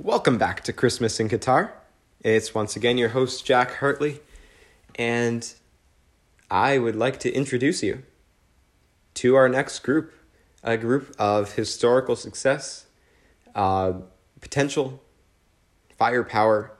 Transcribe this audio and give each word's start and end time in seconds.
Welcome 0.00 0.38
back 0.38 0.64
to 0.64 0.72
Christmas 0.72 1.20
in 1.20 1.28
Qatar. 1.28 1.70
It's 2.20 2.52
once 2.52 2.74
again 2.74 2.98
your 2.98 3.10
host, 3.10 3.46
Jack 3.46 3.76
Hartley, 3.76 4.20
and 4.96 5.54
I 6.50 6.78
would 6.78 6.96
like 6.96 7.20
to 7.20 7.32
introduce 7.32 7.80
you 7.80 8.02
to 9.14 9.36
our 9.36 9.48
next 9.48 9.78
group 9.80 10.12
a 10.64 10.76
group 10.76 11.14
of 11.16 11.52
historical 11.52 12.16
success, 12.16 12.86
uh, 13.54 13.92
potential, 14.40 15.00
firepower, 15.96 16.72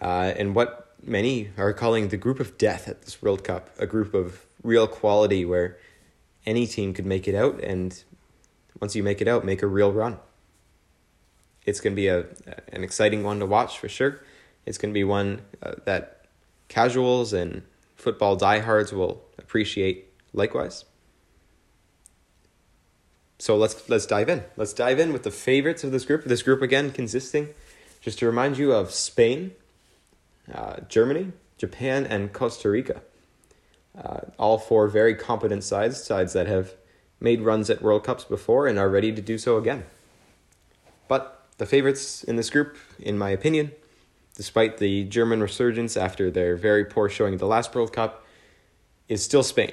uh, 0.00 0.32
and 0.34 0.54
what 0.54 0.96
many 1.02 1.50
are 1.58 1.74
calling 1.74 2.08
the 2.08 2.16
group 2.16 2.40
of 2.40 2.56
death 2.56 2.88
at 2.88 3.02
this 3.02 3.20
World 3.20 3.44
Cup, 3.44 3.68
a 3.78 3.86
group 3.86 4.14
of 4.14 4.46
real 4.62 4.86
quality 4.86 5.44
where 5.44 5.76
any 6.46 6.66
team 6.66 6.94
could 6.94 7.06
make 7.06 7.28
it 7.28 7.34
out, 7.34 7.60
and 7.62 8.02
once 8.80 8.96
you 8.96 9.02
make 9.02 9.20
it 9.20 9.28
out, 9.28 9.44
make 9.44 9.62
a 9.62 9.66
real 9.66 9.92
run 9.92 10.18
it's 11.64 11.80
going 11.80 11.94
to 11.94 11.96
be 11.96 12.08
a 12.08 12.26
an 12.72 12.82
exciting 12.84 13.22
one 13.22 13.38
to 13.40 13.46
watch 13.46 13.78
for 13.78 13.88
sure. 13.88 14.20
It's 14.66 14.78
going 14.78 14.92
to 14.92 14.98
be 14.98 15.04
one 15.04 15.42
uh, 15.62 15.74
that 15.84 16.26
casuals 16.68 17.32
and 17.32 17.62
football 17.96 18.36
diehards 18.36 18.92
will 18.92 19.22
appreciate 19.38 20.12
likewise. 20.32 20.84
So 23.38 23.56
let's 23.56 23.88
let's 23.88 24.06
dive 24.06 24.28
in. 24.28 24.44
Let's 24.56 24.72
dive 24.72 24.98
in 24.98 25.12
with 25.12 25.24
the 25.24 25.30
favorites 25.30 25.84
of 25.84 25.92
this 25.92 26.04
group. 26.04 26.24
This 26.24 26.42
group 26.42 26.62
again 26.62 26.92
consisting, 26.92 27.48
just 28.00 28.18
to 28.20 28.26
remind 28.26 28.56
you 28.56 28.72
of 28.72 28.92
Spain, 28.92 29.52
uh, 30.52 30.76
Germany, 30.88 31.32
Japan, 31.58 32.06
and 32.06 32.32
Costa 32.32 32.70
Rica. 32.70 33.02
Uh, 33.96 34.20
all 34.38 34.58
four 34.58 34.88
very 34.88 35.14
competent 35.14 35.64
sides, 35.64 36.02
sides 36.02 36.32
that 36.32 36.46
have 36.46 36.74
made 37.20 37.42
runs 37.42 37.68
at 37.68 37.82
World 37.82 38.04
Cups 38.04 38.24
before 38.24 38.66
and 38.66 38.78
are 38.78 38.88
ready 38.88 39.12
to 39.12 39.20
do 39.20 39.36
so 39.36 39.58
again. 39.58 39.84
But 41.08 41.41
the 41.62 41.66
favorites 41.66 42.24
in 42.24 42.34
this 42.34 42.50
group, 42.50 42.76
in 42.98 43.16
my 43.16 43.30
opinion, 43.30 43.70
despite 44.34 44.78
the 44.78 45.04
German 45.04 45.40
resurgence 45.40 45.96
after 45.96 46.28
their 46.28 46.56
very 46.56 46.84
poor 46.84 47.08
showing 47.08 47.34
at 47.34 47.38
the 47.38 47.46
last 47.46 47.72
World 47.72 47.92
Cup, 47.92 48.26
is 49.08 49.22
still 49.22 49.44
Spain. 49.44 49.70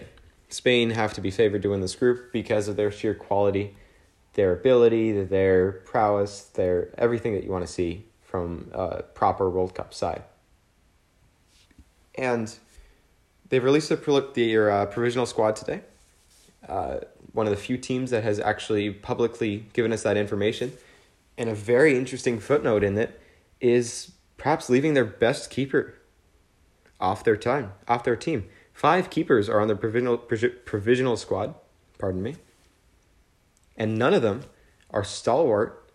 Spain 0.50 0.92
have 0.92 1.14
to 1.14 1.22
be 1.22 1.32
favored 1.32 1.64
to 1.64 1.70
win 1.70 1.82
this 1.82 1.96
group 1.96 2.32
because 2.32 2.68
of 2.68 2.76
their 2.76 2.92
sheer 2.92 3.16
quality, 3.16 3.76
their 4.34 4.54
ability, 4.54 5.24
their 5.24 5.72
prowess, 5.72 6.42
their 6.42 6.94
everything 6.96 7.34
that 7.34 7.44
you 7.44 7.50
want 7.50 7.66
to 7.66 7.72
see 7.72 8.06
from 8.22 8.70
a 8.72 9.02
proper 9.02 9.50
World 9.50 9.74
Cup 9.74 9.92
side. 9.92 10.22
And 12.14 12.54
they've 13.50 13.64
released 13.64 13.90
their 13.90 14.72
uh, 14.72 14.86
provisional 14.86 15.26
squad 15.26 15.56
today. 15.56 15.82
Uh, 16.68 17.00
one 17.34 17.48
of 17.48 17.52
the 17.52 17.58
few 17.58 17.78
teams 17.80 18.12
that 18.12 18.24
has 18.24 18.40
actually 18.40 18.92
publicly 18.92 19.66
given 19.74 19.92
us 19.92 20.04
that 20.04 20.18
information 20.18 20.72
and 21.40 21.50
a 21.50 21.56
very 21.56 21.98
interesting 21.98 22.38
footnote 22.38 22.84
in 22.84 22.98
it 22.98 23.20
is 23.62 24.12
perhaps 24.38 24.70
leaving 24.70 24.94
their 24.94 25.06
best 25.06 25.50
keeper 25.50 25.96
off 27.00 27.24
their 27.24 27.38
time, 27.38 27.72
off 27.88 28.04
their 28.04 28.18
team. 28.18 28.48
Five 28.74 29.10
keepers 29.10 29.48
are 29.48 29.62
on 29.62 29.70
the 29.70 29.76
provisional 29.76 30.18
provisional 30.18 31.16
squad, 31.16 31.56
pardon 31.98 32.22
me. 32.22 32.36
And 33.78 33.98
none 33.98 34.14
of 34.14 34.22
them 34.22 34.44
are 34.92 35.06
stalwart 35.06 35.90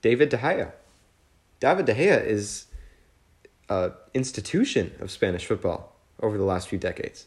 David 0.00 0.28
De 0.28 0.38
Gea. 0.38 0.72
David 1.58 1.86
De 1.86 1.94
Gea 1.94 2.24
is 2.24 2.66
an 3.68 3.92
institution 4.14 4.94
of 5.00 5.10
Spanish 5.10 5.44
football 5.44 5.96
over 6.20 6.38
the 6.38 6.44
last 6.44 6.68
few 6.68 6.78
decades. 6.78 7.26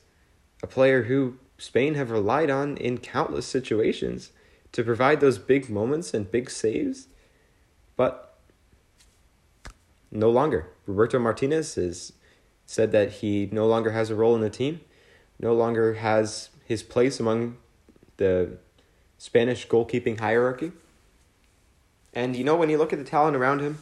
A 0.64 0.68
player 0.68 1.04
who 1.04 1.38
Spain 1.58 1.96
have 1.96 2.12
relied 2.12 2.50
on 2.50 2.78
in 2.78 2.98
countless 2.98 3.46
situations 3.46 4.32
to 4.72 4.84
provide 4.84 5.20
those 5.20 5.38
big 5.38 5.70
moments 5.70 6.14
and 6.14 6.32
big 6.32 6.50
saves 6.50 7.08
but 7.98 8.38
no 10.10 10.30
longer. 10.30 10.68
Roberto 10.86 11.20
Martinez 11.20 11.76
has 11.76 12.14
said 12.66 12.92
that 12.94 13.12
he 13.14 13.50
no 13.52 13.68
longer 13.68 13.92
has 13.92 14.10
a 14.10 14.16
role 14.16 14.36
in 14.36 14.42
the 14.42 14.50
team, 14.50 14.80
no 15.40 15.54
longer 15.54 15.96
has 15.96 16.50
his 16.66 16.84
place 16.84 17.20
among 17.20 17.58
the 18.18 18.58
Spanish 19.18 19.68
goalkeeping 19.68 20.20
hierarchy. 20.20 20.72
And 22.14 22.36
you 22.36 22.44
know, 22.44 22.56
when 22.56 22.70
you 22.70 22.78
look 22.78 22.94
at 22.94 23.00
the 23.00 23.06
talent 23.06 23.36
around 23.36 23.60
him, 23.60 23.80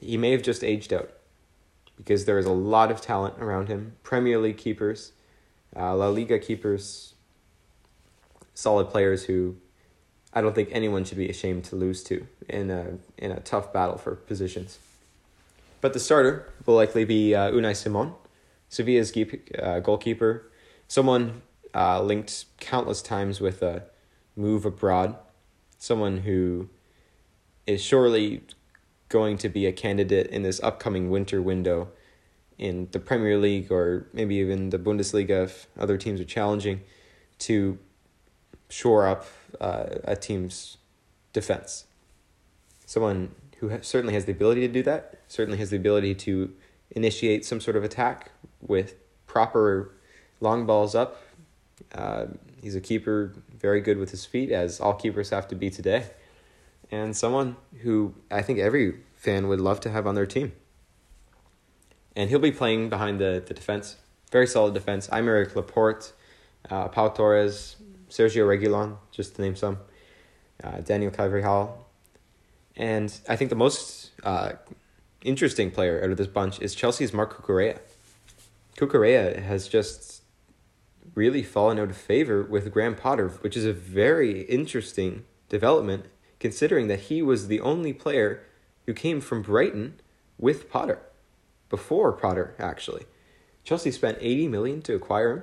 he 0.00 0.16
may 0.16 0.30
have 0.30 0.42
just 0.42 0.64
aged 0.64 0.92
out 0.92 1.10
because 1.96 2.24
there 2.24 2.38
is 2.38 2.46
a 2.46 2.52
lot 2.52 2.90
of 2.90 3.00
talent 3.00 3.34
around 3.38 3.68
him. 3.68 3.96
Premier 4.02 4.38
League 4.38 4.56
keepers, 4.56 5.12
uh, 5.76 5.94
La 5.94 6.08
Liga 6.08 6.38
keepers, 6.38 7.14
solid 8.54 8.88
players 8.88 9.24
who 9.24 9.56
I 10.32 10.40
don't 10.40 10.54
think 10.54 10.68
anyone 10.72 11.04
should 11.04 11.18
be 11.18 11.28
ashamed 11.28 11.64
to 11.64 11.76
lose 11.76 12.02
to 12.04 12.26
in 12.48 12.70
a 12.70 12.98
in 13.16 13.30
a 13.32 13.40
tough 13.40 13.72
battle 13.72 13.98
for 13.98 14.14
positions. 14.14 14.78
But 15.80 15.92
the 15.92 16.00
starter 16.00 16.52
will 16.66 16.74
likely 16.74 17.04
be 17.04 17.34
uh, 17.34 17.50
Unai 17.50 17.74
Simon, 17.74 18.12
Sevilla's 18.68 19.12
uh, 19.62 19.80
goalkeeper, 19.80 20.50
someone 20.88 21.42
uh, 21.74 22.02
linked 22.02 22.46
countless 22.58 23.00
times 23.00 23.40
with 23.40 23.62
a 23.62 23.84
move 24.36 24.64
abroad, 24.64 25.16
someone 25.78 26.18
who 26.18 26.68
is 27.66 27.82
surely 27.82 28.42
going 29.08 29.38
to 29.38 29.48
be 29.48 29.66
a 29.66 29.72
candidate 29.72 30.26
in 30.28 30.42
this 30.42 30.60
upcoming 30.62 31.10
winter 31.10 31.40
window 31.40 31.88
in 32.58 32.88
the 32.90 32.98
Premier 32.98 33.38
League 33.38 33.70
or 33.70 34.08
maybe 34.12 34.34
even 34.36 34.70
the 34.70 34.78
Bundesliga 34.78 35.44
if 35.44 35.68
other 35.78 35.96
teams 35.96 36.20
are 36.20 36.24
challenging 36.24 36.80
to 37.38 37.78
shore 38.68 39.06
up 39.06 39.24
uh, 39.60 39.86
a 40.04 40.16
team's 40.16 40.78
defense. 41.32 41.86
Someone 42.86 43.34
who 43.58 43.70
ha- 43.70 43.78
certainly 43.82 44.14
has 44.14 44.24
the 44.24 44.32
ability 44.32 44.62
to 44.62 44.72
do 44.72 44.82
that, 44.84 45.20
certainly 45.28 45.58
has 45.58 45.70
the 45.70 45.76
ability 45.76 46.14
to 46.14 46.52
initiate 46.90 47.44
some 47.44 47.60
sort 47.60 47.76
of 47.76 47.84
attack 47.84 48.30
with 48.60 48.94
proper 49.26 49.92
long 50.40 50.66
balls 50.66 50.94
up. 50.94 51.22
Uh, 51.94 52.26
he's 52.62 52.74
a 52.74 52.80
keeper, 52.80 53.34
very 53.58 53.80
good 53.80 53.98
with 53.98 54.10
his 54.10 54.24
feet, 54.24 54.50
as 54.50 54.80
all 54.80 54.94
keepers 54.94 55.30
have 55.30 55.46
to 55.48 55.54
be 55.54 55.70
today. 55.70 56.04
And 56.90 57.16
someone 57.16 57.56
who 57.82 58.14
I 58.30 58.42
think 58.42 58.58
every 58.58 59.00
fan 59.14 59.48
would 59.48 59.60
love 59.60 59.80
to 59.80 59.90
have 59.90 60.06
on 60.06 60.14
their 60.14 60.26
team. 60.26 60.52
And 62.16 62.30
he'll 62.30 62.38
be 62.38 62.52
playing 62.52 62.88
behind 62.88 63.20
the, 63.20 63.42
the 63.44 63.54
defense. 63.54 63.96
Very 64.32 64.46
solid 64.46 64.74
defense. 64.74 65.06
Aymeric 65.08 65.54
Laporte, 65.54 66.12
uh, 66.70 66.88
Pau 66.88 67.08
Torres, 67.08 67.76
Sergio 68.08 68.46
Reguilon, 68.46 68.96
just 69.10 69.36
to 69.36 69.42
name 69.42 69.56
some, 69.56 69.78
uh, 70.62 70.80
Daniel 70.80 71.10
Carvajal. 71.10 71.86
And 72.76 73.12
I 73.28 73.36
think 73.36 73.50
the 73.50 73.56
most 73.56 74.10
uh, 74.22 74.52
interesting 75.22 75.70
player 75.70 76.02
out 76.02 76.10
of 76.10 76.16
this 76.16 76.26
bunch 76.26 76.60
is 76.60 76.74
Chelsea's 76.74 77.12
Marc 77.12 77.36
Cucurella. 77.36 77.78
Cucurella 78.76 79.42
has 79.42 79.68
just 79.68 80.22
really 81.14 81.42
fallen 81.42 81.78
out 81.78 81.90
of 81.90 81.96
favor 81.96 82.42
with 82.42 82.72
Graham 82.72 82.94
Potter, 82.94 83.28
which 83.40 83.56
is 83.56 83.64
a 83.64 83.72
very 83.72 84.42
interesting 84.42 85.24
development 85.48 86.06
considering 86.38 86.86
that 86.88 87.00
he 87.00 87.20
was 87.22 87.48
the 87.48 87.60
only 87.60 87.92
player 87.92 88.44
who 88.86 88.94
came 88.94 89.20
from 89.20 89.42
Brighton 89.42 90.00
with 90.38 90.70
Potter 90.70 91.00
before 91.68 92.12
Potter 92.12 92.54
actually. 92.58 93.04
Chelsea 93.64 93.90
spent 93.90 94.18
80 94.20 94.48
million 94.48 94.82
to 94.82 94.94
acquire 94.94 95.36
him 95.36 95.42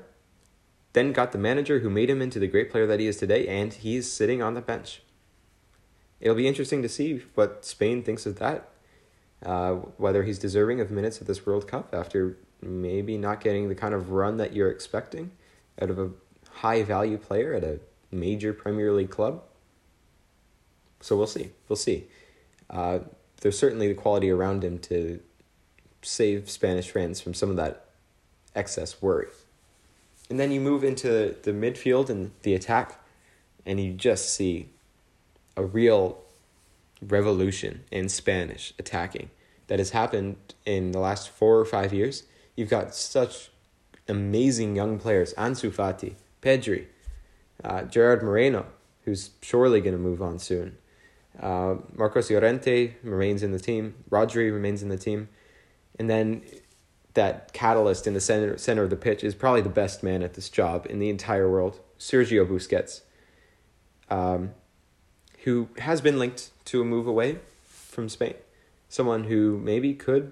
then 0.96 1.14
got 1.14 1.32
the 1.32 1.38
manager 1.38 1.80
who 1.80 1.90
made 1.90 2.10
him 2.10 2.22
into 2.22 2.40
the 2.40 2.48
great 2.48 2.72
player 2.72 2.88
that 2.88 3.00
he 3.00 3.08
is 3.08 3.18
today, 3.18 3.48
and 3.48 3.74
he's 3.74 4.12
sitting 4.12 4.42
on 4.42 4.56
the 4.56 4.62
bench. 4.62 5.02
It'll 6.20 6.36
be 6.36 6.48
interesting 6.48 6.82
to 6.82 6.90
see 6.90 7.22
what 7.36 7.64
Spain 7.66 8.02
thinks 8.02 8.26
of 8.26 8.40
that. 8.40 8.70
Uh, 9.46 9.74
whether 9.98 10.24
he's 10.24 10.40
deserving 10.40 10.80
of 10.80 10.90
minutes 10.90 11.22
at 11.22 11.28
this 11.28 11.46
World 11.46 11.68
Cup 11.68 11.94
after 11.94 12.38
maybe 12.62 13.18
not 13.18 13.42
getting 13.42 13.70
the 13.70 13.76
kind 13.76 13.94
of 13.94 14.10
run 14.10 14.38
that 14.38 14.54
you're 14.54 14.72
expecting 14.72 15.32
out 15.80 15.90
of 15.90 16.00
a 16.00 16.10
high 16.50 16.82
value 16.82 17.18
player 17.18 17.54
at 17.54 17.64
a 17.64 17.80
major 18.12 18.54
Premier 18.54 18.92
League 18.92 19.12
club. 19.12 19.44
So 21.02 21.16
we'll 21.16 21.28
see. 21.28 21.52
We'll 21.68 21.76
see. 21.76 22.08
Uh, 22.70 23.00
there's 23.42 23.60
certainly 23.60 23.88
the 23.90 23.94
quality 23.94 24.32
around 24.32 24.64
him 24.64 24.80
to 24.80 25.20
save 26.02 26.50
Spanish 26.50 26.90
fans 26.90 27.20
from 27.20 27.34
some 27.34 27.50
of 27.50 27.58
that 27.58 27.90
excess 28.56 29.02
worry. 29.02 29.28
And 30.30 30.40
then 30.40 30.52
you 30.52 30.60
move 30.60 30.84
into 30.84 31.36
the 31.44 31.52
midfield 31.52 32.10
and 32.10 32.32
the 32.42 32.56
attack, 32.56 33.00
and 33.66 33.80
you 33.80 33.94
just 33.94 34.34
see 34.34 34.70
a 35.56 35.64
real 35.64 36.20
revolution 37.02 37.84
in 37.92 38.10
Spanish 38.10 38.74
attacking 38.80 39.30
that 39.68 39.80
has 39.80 39.92
happened 39.92 40.38
in 40.66 40.92
the 40.92 41.00
last 41.00 41.30
four 41.30 41.60
or 41.60 41.66
five 41.66 41.94
years. 41.94 42.24
You've 42.56 42.70
got 42.70 42.96
such 42.96 43.50
amazing 44.08 44.76
young 44.76 45.00
players 45.00 45.34
Ansu 45.36 45.72
Fati, 45.72 46.16
Pedri, 46.42 46.86
uh, 47.64 47.84
Gerard 47.84 48.24
Moreno, 48.24 48.66
who's 49.04 49.32
surely 49.42 49.82
going 49.82 49.96
to 49.96 50.02
move 50.02 50.22
on 50.22 50.40
soon. 50.40 50.78
Uh, 51.40 51.76
Marcos 51.94 52.30
Llorente 52.30 52.96
remains 53.04 53.44
in 53.44 53.52
the 53.52 53.60
team. 53.60 53.96
Rodri 54.10 54.52
remains 54.52 54.82
in 54.82 54.90
the 54.90 54.98
team. 54.98 55.28
And 56.00 56.10
then 56.10 56.44
that 57.16 57.52
catalyst 57.54 58.08
in 58.08 58.14
the 58.14 58.22
center 58.22 58.58
center 58.58 58.84
of 58.84 58.90
the 58.90 58.96
pitch 58.96 59.24
is 59.24 59.34
probably 59.34 59.62
the 59.62 59.70
best 59.70 60.04
man 60.04 60.22
at 60.22 60.36
this 60.36 60.50
job 60.50 60.86
in 60.90 61.00
the 61.00 61.10
entire 61.10 61.50
world, 61.50 61.80
Sergio 61.98 62.46
Busquets, 62.48 63.02
um, 64.10 64.52
who 65.44 65.70
has 65.80 66.02
been 66.02 66.20
linked 66.20 66.52
to 66.66 66.82
a 66.82 66.86
move 66.86 67.08
away 67.08 67.40
from 67.64 68.10
Spain, 68.10 68.36
someone 68.90 69.26
who 69.26 69.58
maybe 69.58 69.94
could 69.94 70.32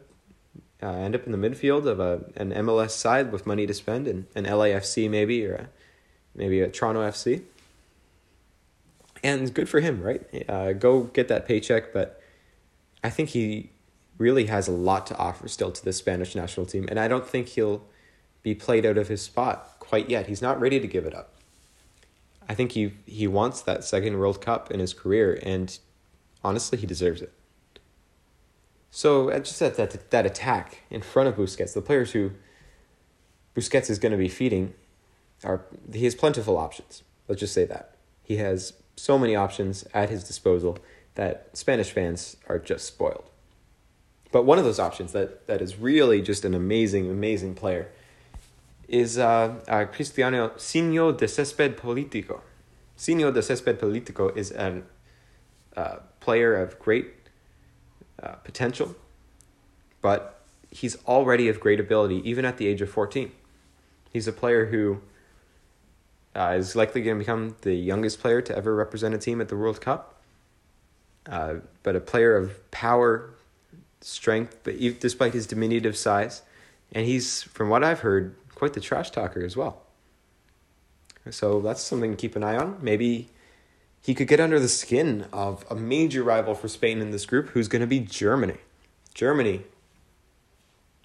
uh, 0.82 0.88
end 0.88 1.16
up 1.16 1.26
in 1.26 1.32
the 1.32 1.38
midfield 1.38 1.86
of 1.86 2.00
a 2.00 2.26
an 2.36 2.52
MLS 2.52 2.92
side 2.92 3.32
with 3.32 3.48
money 3.48 3.66
to 3.66 3.74
spend, 3.74 4.08
and 4.08 4.28
an 4.36 4.46
LAFC 4.46 5.10
maybe 5.10 5.46
or 5.46 5.56
a, 5.56 5.70
maybe 6.36 6.62
a 6.62 6.68
Toronto 6.68 7.02
FC. 7.02 7.44
And 9.24 9.54
good 9.54 9.70
for 9.70 9.80
him, 9.80 10.02
right? 10.02 10.22
Uh, 10.50 10.74
go 10.74 11.04
get 11.04 11.30
that 11.30 11.48
paycheck, 11.48 11.94
but 11.94 12.22
I 13.02 13.10
think 13.10 13.30
he 13.30 13.70
really 14.24 14.46
has 14.46 14.70
a 14.70 14.72
lot 14.72 15.06
to 15.08 15.18
offer 15.18 15.48
still 15.50 15.72
to 15.72 15.84
the 15.84 15.92
Spanish 15.92 16.34
national 16.34 16.66
team, 16.66 16.86
and 16.90 16.98
I 16.98 17.08
don't 17.10 17.28
think 17.28 17.50
he'll 17.50 17.84
be 18.42 18.56
played 18.56 18.86
out 18.86 18.98
of 18.98 19.10
his 19.10 19.22
spot 19.22 19.76
quite 19.80 20.10
yet. 20.10 20.28
He's 20.28 20.42
not 20.42 20.60
ready 20.60 20.80
to 20.80 20.88
give 20.88 21.06
it 21.06 21.14
up. 21.14 21.34
I 22.48 22.56
think 22.56 22.72
he 22.72 22.94
he 23.06 23.28
wants 23.28 23.62
that 23.62 23.84
second 23.84 24.18
World 24.18 24.40
Cup 24.42 24.72
in 24.72 24.80
his 24.80 24.94
career, 24.94 25.40
and 25.44 25.78
honestly, 26.44 26.78
he 26.78 26.88
deserves 26.88 27.22
it. 27.22 27.34
So 28.92 29.30
uh, 29.30 29.40
just 29.40 29.60
that 29.60 29.76
that 29.76 30.12
that 30.12 30.26
attack 30.26 30.84
in 30.90 31.02
front 31.02 31.28
of 31.30 31.36
Busquets, 31.36 31.74
the 31.74 31.82
players 31.82 32.12
who 32.12 32.32
Busquets 33.56 33.90
is 33.90 34.00
going 34.00 34.14
to 34.14 34.18
be 34.18 34.30
feeding, 34.30 34.74
are 35.44 35.66
he 35.94 36.06
has 36.06 36.16
plentiful 36.16 36.58
options. 36.58 37.04
Let's 37.28 37.42
just 37.42 37.54
say 37.54 37.66
that 37.66 37.96
he 38.24 38.38
has 38.38 38.74
so 38.96 39.18
many 39.18 39.36
options 39.36 39.86
at 39.94 40.10
his 40.10 40.24
disposal 40.24 40.78
that 41.16 41.50
Spanish 41.54 41.92
fans 41.92 42.38
are 42.48 42.60
just 42.60 42.86
spoiled. 42.86 43.30
But 44.34 44.46
one 44.46 44.58
of 44.58 44.66
those 44.66 44.80
options 44.80 45.12
that, 45.12 45.46
that 45.46 45.62
is 45.62 45.78
really 45.78 46.20
just 46.20 46.44
an 46.44 46.56
amazing, 46.56 47.08
amazing 47.08 47.54
player 47.54 47.92
is 48.88 49.20
uh, 49.20 49.60
uh, 49.68 49.86
Cristiano 49.86 50.50
Sinio 50.58 51.16
de 51.16 51.28
Césped 51.28 51.76
Político. 51.76 52.42
Sinio 52.98 53.32
de 53.32 53.42
Césped 53.42 53.76
Político 53.76 54.36
is 54.36 54.52
a 54.52 54.82
uh, 55.78 55.98
player 56.20 56.56
of 56.56 56.80
great 56.80 57.14
uh, 58.24 58.30
potential, 58.44 58.96
but 60.02 60.42
he's 60.72 60.98
already 61.06 61.48
of 61.48 61.60
great 61.60 61.80
ability, 61.80 62.28
even 62.28 62.44
at 62.44 62.58
the 62.58 62.66
age 62.66 62.82
of 62.82 62.90
14. 62.90 63.32
He's 64.12 64.28
a 64.28 64.34
player 64.34 64.66
who 64.66 65.02
uh, 66.36 66.56
is 66.58 66.76
likely 66.76 67.04
going 67.04 67.18
to 67.18 67.20
become 67.20 67.56
the 67.62 67.76
youngest 67.76 68.20
player 68.20 68.42
to 68.42 68.58
ever 68.58 68.74
represent 68.74 69.14
a 69.14 69.20
team 69.20 69.42
at 69.42 69.50
the 69.50 69.56
World 69.56 69.80
Cup, 69.80 70.24
uh, 71.28 71.56
but 71.84 71.96
a 71.96 72.00
player 72.00 72.36
of 72.36 72.72
power, 72.72 73.30
strength, 74.04 74.60
but 74.64 74.78
despite 75.00 75.34
his 75.34 75.48
diminutive 75.48 75.98
size. 75.98 76.42
And 76.92 77.06
he's, 77.06 77.44
from 77.44 77.70
what 77.70 77.84
I've 77.84 78.02
heard, 78.02 78.36
quite 78.54 78.74
the 78.74 78.80
trash 78.80 79.10
talker 79.10 79.44
as 79.44 79.58
well. 79.58 79.82
So 81.30 81.62
that's 81.62 81.82
something 81.82 82.12
to 82.12 82.18
keep 82.18 82.36
an 82.36 82.44
eye 82.44 82.58
on. 82.58 82.78
Maybe 82.82 83.30
he 84.02 84.14
could 84.14 84.28
get 84.28 84.40
under 84.40 84.60
the 84.60 84.68
skin 84.68 85.26
of 85.32 85.66
a 85.70 85.76
major 85.76 86.24
rival 86.24 86.54
for 86.54 86.68
Spain 86.68 87.00
in 87.00 87.12
this 87.12 87.26
group, 87.26 87.50
who's 87.50 87.68
going 87.68 87.82
to 87.82 87.88
be 87.88 88.00
Germany. 88.00 88.58
Germany 89.14 89.62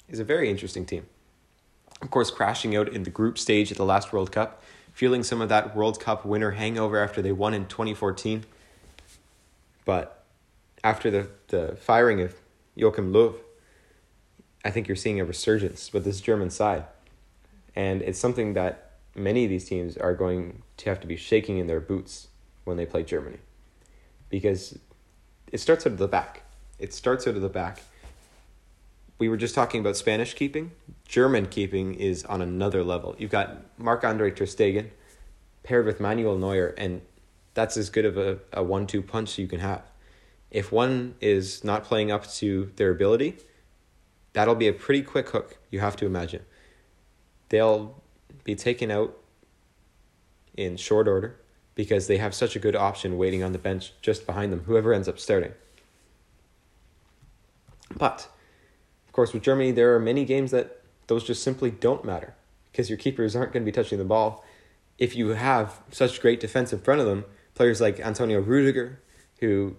is 0.09 0.19
a 0.19 0.25
very 0.25 0.51
interesting 0.51 0.85
team. 0.85 1.07
Of 2.03 2.11
course, 2.11 2.31
crashing 2.31 2.77
out 2.77 2.89
in 2.89 3.05
the 3.05 3.11
group 3.11 3.39
stage 3.39 3.71
at 3.71 3.77
the 3.77 3.85
last 3.85 4.13
World 4.13 4.33
Cup, 4.33 4.63
feeling 4.93 5.23
some 5.23 5.41
of 5.41 5.49
that 5.49 5.77
World 5.77 6.01
Cup 6.01 6.25
winner 6.25 6.53
hangover 6.53 7.03
after 7.03 7.23
they 7.23 7.33
won 7.33 7.55
in 7.55 7.67
2014. 7.67 8.45
But 9.85 10.25
after 10.83 11.11
the, 11.11 11.29
the 11.49 11.77
firing 11.81 12.21
of 12.21 12.35
Joachim 12.79 13.13
Löw, 13.13 13.35
I 14.65 14.71
think 14.71 14.87
you're 14.87 14.97
seeing 14.97 15.21
a 15.21 15.25
resurgence 15.25 15.93
with 15.93 16.05
this 16.05 16.21
German 16.21 16.51
side. 16.51 16.85
And 17.75 18.03
it's 18.03 18.19
something 18.19 18.55
that 18.55 18.93
many 19.15 19.45
of 19.45 19.51
these 19.51 19.69
teams 19.69 19.97
are 19.97 20.15
going 20.15 20.63
to 20.79 20.89
have 20.89 21.01
to 21.01 21.07
be 21.07 21.17
shaking 21.17 21.59
in 21.59 21.67
their 21.67 21.81
boots 21.81 22.29
when 22.65 22.77
they 22.77 22.87
play 22.87 23.03
Germany. 23.03 23.39
Because 24.31 24.79
it 25.51 25.59
starts 25.59 25.87
out 25.87 25.93
of 25.93 25.99
the 25.99 26.09
back. 26.09 26.43
It 26.79 26.95
starts 26.95 27.27
out 27.27 27.35
of 27.35 27.43
the 27.43 27.49
back. 27.49 27.83
We 29.19 29.29
were 29.29 29.37
just 29.37 29.55
talking 29.55 29.81
about 29.81 29.97
Spanish 29.97 30.35
keeping. 30.35 30.71
German 31.07 31.47
keeping 31.47 31.95
is 31.95 32.25
on 32.25 32.41
another 32.41 32.85
level. 32.85 33.17
You've 33.19 33.33
got 33.33 33.79
Marc 33.79 34.05
Andre 34.05 34.31
Ter 34.31 34.45
Stegen 34.45 34.91
paired 35.65 35.87
with 35.87 35.99
Manuel 35.99 36.39
Neuer, 36.39 36.75
and 36.79 37.01
that's 37.55 37.77
as 37.77 37.91
good 37.91 38.05
of 38.05 38.17
a, 38.17 38.39
a 38.53 38.63
one 38.63 38.87
two 38.87 39.03
punch 39.03 39.37
you 39.39 39.49
can 39.49 39.59
have. 39.59 39.83
If 40.51 40.73
one 40.73 41.15
is 41.21 41.63
not 41.63 41.85
playing 41.85 42.11
up 42.11 42.27
to 42.35 42.73
their 42.77 42.91
ability, 42.91 43.37
that'll 44.33 44.55
be 44.55 44.69
a 44.69 44.73
pretty 44.73 45.03
quick 45.03 45.29
hook, 45.31 45.59
you 45.71 45.81
have 45.81 45.97
to 45.97 46.07
imagine 46.07 46.43
they'll 47.49 48.03
be 48.45 48.55
taken 48.55 48.91
out 48.91 49.17
in 50.57 50.77
short 50.77 51.09
order 51.09 51.41
because 51.75 52.07
they 52.09 52.19
have 52.19 52.35
such 52.35 52.57
a 52.57 52.59
good 52.59 52.75
option 52.75 53.17
waiting 53.17 53.43
on 53.43 53.53
the 53.53 53.59
bench 53.59 53.93
just 54.03 54.27
behind 54.27 54.53
them, 54.53 54.65
whoever 54.65 54.93
ends 54.93 55.09
up 55.09 55.19
starting. 55.19 55.53
But, 57.97 58.29
of 59.07 59.13
course, 59.13 59.33
with 59.33 59.43
Germany, 59.43 59.71
there 59.71 59.95
are 59.95 60.01
many 60.01 60.25
games 60.25 60.51
that 60.51 60.83
those 61.07 61.25
just 61.25 61.43
simply 61.43 61.71
don't 61.71 62.05
matter 62.05 62.35
because 62.71 62.91
your 62.91 62.99
keepers 62.99 63.35
aren't 63.35 63.53
going 63.53 63.63
to 63.65 63.71
be 63.71 63.73
touching 63.73 63.99
the 63.99 64.05
ball. 64.05 64.45
If 64.99 65.15
you 65.15 65.29
have 65.29 65.81
such 65.91 66.21
great 66.21 66.41
defense 66.41 66.73
in 66.73 66.81
front 66.81 67.01
of 67.01 67.07
them, 67.07 67.25
players 67.55 67.81
like 67.81 68.01
Antonio 68.01 68.41
Rudiger, 68.41 69.01
who 69.41 69.77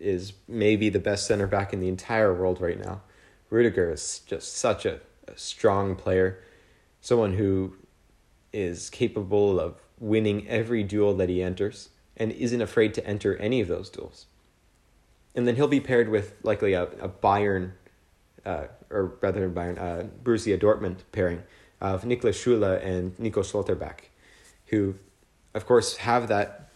is 0.00 0.32
maybe 0.46 0.88
the 0.88 0.98
best 0.98 1.26
center 1.26 1.46
back 1.46 1.72
in 1.72 1.80
the 1.80 1.88
entire 1.88 2.32
world 2.32 2.60
right 2.60 2.78
now. 2.78 3.02
Rudiger 3.50 3.90
is 3.90 4.20
just 4.26 4.56
such 4.56 4.84
a, 4.84 5.00
a 5.26 5.36
strong 5.36 5.96
player 5.96 6.40
someone 7.00 7.34
who 7.34 7.74
is 8.52 8.90
capable 8.90 9.60
of 9.60 9.80
winning 9.98 10.46
every 10.48 10.82
duel 10.82 11.14
that 11.14 11.28
he 11.28 11.42
enters 11.42 11.90
and 12.16 12.32
isn't 12.32 12.60
afraid 12.60 12.94
to 12.94 13.06
enter 13.06 13.36
any 13.36 13.60
of 13.60 13.68
those 13.68 13.88
duels. 13.88 14.26
And 15.34 15.46
then 15.46 15.56
he'll 15.56 15.68
be 15.68 15.80
paired 15.80 16.08
with 16.08 16.34
likely 16.42 16.72
a, 16.72 16.84
a 16.84 17.08
Bayern, 17.08 17.72
uh, 18.44 18.64
or 18.90 19.16
rather 19.20 19.48
Bayern, 19.48 19.78
uh, 19.78 20.04
Borussia 20.22 20.58
Dortmund 20.58 20.98
pairing 21.12 21.42
of 21.80 22.02
Niklas 22.02 22.34
Süle 22.34 22.84
and 22.84 23.16
Nico 23.18 23.42
Schlotterbeck, 23.42 24.10
who, 24.66 24.96
of 25.54 25.66
course, 25.66 25.98
have 25.98 26.28
that 26.28 26.70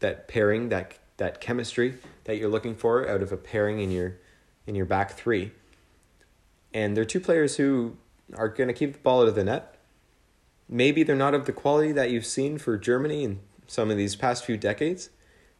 that 0.00 0.28
pairing, 0.28 0.68
that 0.68 0.98
that 1.16 1.40
chemistry 1.40 1.94
that 2.26 2.36
you're 2.36 2.50
looking 2.50 2.74
for 2.74 3.08
out 3.08 3.22
of 3.22 3.32
a 3.32 3.36
pairing 3.36 3.80
in 3.80 3.90
your 3.90 4.18
in 4.66 4.74
your 4.74 4.84
back 4.84 5.12
three. 5.12 5.52
And 6.74 6.96
they're 6.96 7.04
two 7.04 7.20
players 7.20 7.56
who 7.56 7.96
are 8.34 8.48
going 8.48 8.68
to 8.68 8.74
keep 8.74 8.92
the 8.92 8.98
ball 8.98 9.22
out 9.22 9.28
of 9.28 9.34
the 9.34 9.44
net. 9.44 9.76
Maybe 10.68 11.02
they're 11.04 11.16
not 11.16 11.34
of 11.34 11.46
the 11.46 11.52
quality 11.52 11.92
that 11.92 12.10
you've 12.10 12.26
seen 12.26 12.58
for 12.58 12.76
Germany 12.76 13.22
in 13.22 13.40
some 13.68 13.90
of 13.90 13.96
these 13.96 14.16
past 14.16 14.44
few 14.44 14.56
decades, 14.56 15.10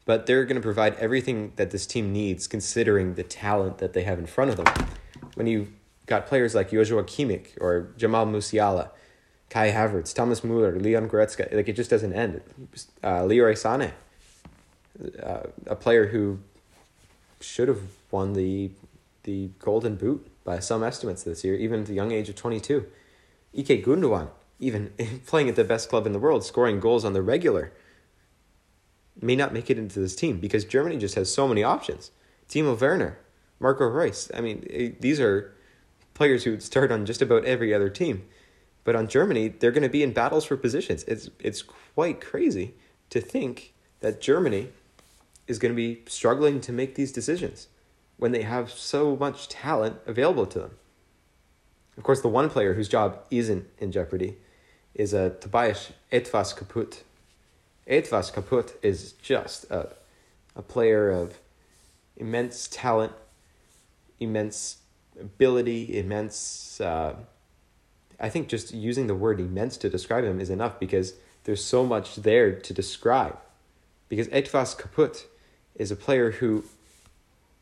but 0.05 0.27
they're 0.27 0.45
going 0.45 0.57
to 0.57 0.63
provide 0.63 0.95
everything 0.97 1.53
that 1.57 1.71
this 1.71 1.87
team 1.87 2.13
needs 2.13 2.49
considering 2.49 3.15
the 3.15 3.23
talent 3.23 3.79
that 3.79 3.93
they 3.93 4.03
have 4.03 4.19
in 4.19 4.27
front 4.27 4.51
of 4.51 4.57
them. 4.57 4.89
When 5.35 5.47
you've 5.47 5.71
got 6.07 6.27
players 6.27 6.55
like 6.55 6.73
Joshua 6.73 7.05
Kimmich 7.05 7.51
or 7.61 7.93
Jamal 7.97 8.27
Musiala, 8.27 8.91
Kai 9.49 9.71
Havertz, 9.71 10.13
Thomas 10.13 10.43
Muller, 10.43 10.77
Leon 10.77 11.09
Goretzka, 11.09 11.55
like 11.55 11.69
it 11.69 11.75
just 11.75 11.91
doesn't 11.91 12.13
end. 12.13 12.41
Uh, 13.03 13.25
Leroy 13.25 13.53
Sané, 13.53 13.93
uh, 15.23 15.43
a 15.67 15.77
player 15.77 16.09
who 16.09 16.41
should 17.41 17.69
have 17.69 17.83
won 18.11 18.33
the 18.33 18.71
the 19.25 19.51
Golden 19.59 19.97
Boot 19.97 20.29
by 20.45 20.61
some 20.61 20.85
estimates 20.85 21.25
this 21.25 21.43
year, 21.43 21.57
even 21.57 21.81
at 21.81 21.87
the 21.87 21.95
young 21.95 22.13
age 22.13 22.29
of 22.29 22.37
22. 22.37 22.87
Ike 23.59 23.85
Gundogan, 23.85 24.29
even 24.61 24.93
playing 25.27 25.49
at 25.49 25.57
the 25.57 25.65
best 25.65 25.89
club 25.89 26.07
in 26.07 26.13
the 26.13 26.21
world, 26.21 26.45
scoring 26.45 26.79
goals 26.79 27.05
on 27.05 27.13
the 27.13 27.23
regular, 27.23 27.73
may 29.21 29.35
not 29.35 29.53
make 29.53 29.69
it 29.69 29.79
into 29.79 29.99
this 29.99 30.15
team 30.15 30.39
because 30.39 30.65
Germany 30.65 30.97
just 30.97 31.17
has 31.17 31.33
so 31.33 31.49
many 31.49 31.65
options. 31.65 32.13
Timo 32.49 32.81
Werner, 32.81 33.19
Marco 33.59 33.85
Reus. 33.85 34.31
I 34.33 34.41
mean, 34.41 34.65
eh, 34.71 34.91
these 35.01 35.21
are 35.21 35.53
players 36.15 36.45
who 36.45 36.53
would 36.53 36.63
start 36.63 36.93
on 36.93 37.05
just 37.05 37.21
about 37.21 37.45
every 37.45 37.75
other 37.75 37.89
team. 37.89 38.25
But 38.85 38.95
on 38.95 39.09
Germany, 39.09 39.49
they're 39.49 39.73
going 39.73 39.83
to 39.83 39.89
be 39.89 40.05
in 40.05 40.13
battles 40.13 40.45
for 40.45 40.57
positions. 40.57 41.03
It's 41.05 41.29
it's 41.41 41.63
quite 41.63 42.21
crazy 42.21 42.75
to 43.11 43.21
think 43.21 43.75
that 44.01 44.21
Germany 44.21 44.69
is 45.47 45.59
going 45.59 45.73
to 45.73 45.77
be 45.77 46.03
struggling 46.07 46.61
to 46.61 46.73
make 46.73 46.95
these 46.95 47.13
decisions 47.13 47.69
when 48.17 48.33
they 48.33 48.43
have 48.43 48.71
so 48.71 49.17
much 49.17 49.49
talent 49.49 49.97
available 50.07 50.47
to 50.47 50.59
them. 50.59 50.71
Of 51.97 52.03
course, 52.03 52.21
the 52.21 52.29
one 52.29 52.51
player 52.51 52.75
whose 52.75 52.89
job 52.89 53.21
isn't 53.31 53.67
in 53.79 53.93
jeopardy 53.93 54.37
is 54.95 55.13
a 55.15 55.27
uh, 55.27 55.31
Tobias 55.31 55.93
Etwas 56.11 56.55
Kaputt. 56.55 57.03
Etwas 57.87 58.31
Kaputt 58.31 58.75
is 58.83 59.13
just 59.13 59.65
a, 59.71 59.89
a 60.55 60.63
player 60.63 61.11
of 61.11 61.39
immense 62.17 62.69
talent, 62.69 63.13
immense 64.19 64.79
ability, 65.21 65.99
immense. 65.99 66.81
Uh, 66.81 67.15
I 68.19 68.29
think 68.31 68.49
just 68.49 68.73
using 68.73 69.07
the 69.07 69.15
word 69.15 69.41
immense 69.41 69.77
to 69.79 69.91
describe 69.91 70.25
him 70.25 70.41
is 70.41 70.51
enough 70.51 70.81
because 70.81 71.15
there's 71.45 71.65
so 71.65 71.85
much 71.85 72.17
there 72.17 72.53
to 72.53 72.73
describe. 72.73 73.39
Because 74.09 74.29
Etwas 74.29 74.75
Kaputt 74.75 75.27
is 75.79 75.91
a 75.91 75.97
player 75.97 76.33
who 76.33 76.65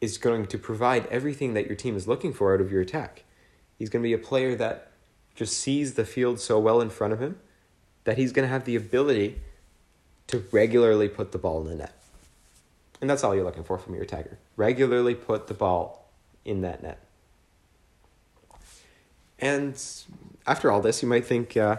is 0.00 0.18
going 0.18 0.46
to 0.46 0.58
provide 0.58 1.06
everything 1.06 1.54
that 1.54 1.66
your 1.66 1.76
team 1.76 1.96
is 1.96 2.06
looking 2.06 2.32
for 2.32 2.54
out 2.54 2.60
of 2.60 2.70
your 2.70 2.80
attack. 2.80 3.24
He's 3.78 3.88
going 3.88 4.02
to 4.02 4.08
be 4.08 4.12
a 4.12 4.18
player 4.18 4.54
that 4.56 4.90
just 5.34 5.58
sees 5.58 5.94
the 5.94 6.04
field 6.04 6.38
so 6.38 6.58
well 6.58 6.80
in 6.80 6.90
front 6.90 7.12
of 7.12 7.20
him 7.20 7.38
that 8.04 8.18
he's 8.18 8.32
going 8.32 8.46
to 8.46 8.52
have 8.52 8.64
the 8.64 8.76
ability 8.76 9.40
to 10.26 10.44
regularly 10.52 11.08
put 11.08 11.32
the 11.32 11.38
ball 11.38 11.62
in 11.62 11.68
the 11.68 11.74
net. 11.74 11.94
And 13.00 13.10
that's 13.10 13.24
all 13.24 13.34
you're 13.34 13.44
looking 13.44 13.64
for 13.64 13.78
from 13.78 13.94
your 13.94 14.04
attacker. 14.04 14.38
Regularly 14.56 15.14
put 15.14 15.46
the 15.46 15.54
ball 15.54 16.08
in 16.44 16.60
that 16.60 16.82
net. 16.82 17.00
And 19.38 19.82
after 20.46 20.70
all 20.70 20.80
this, 20.80 21.02
you 21.02 21.08
might 21.08 21.26
think, 21.26 21.56
uh, 21.56 21.78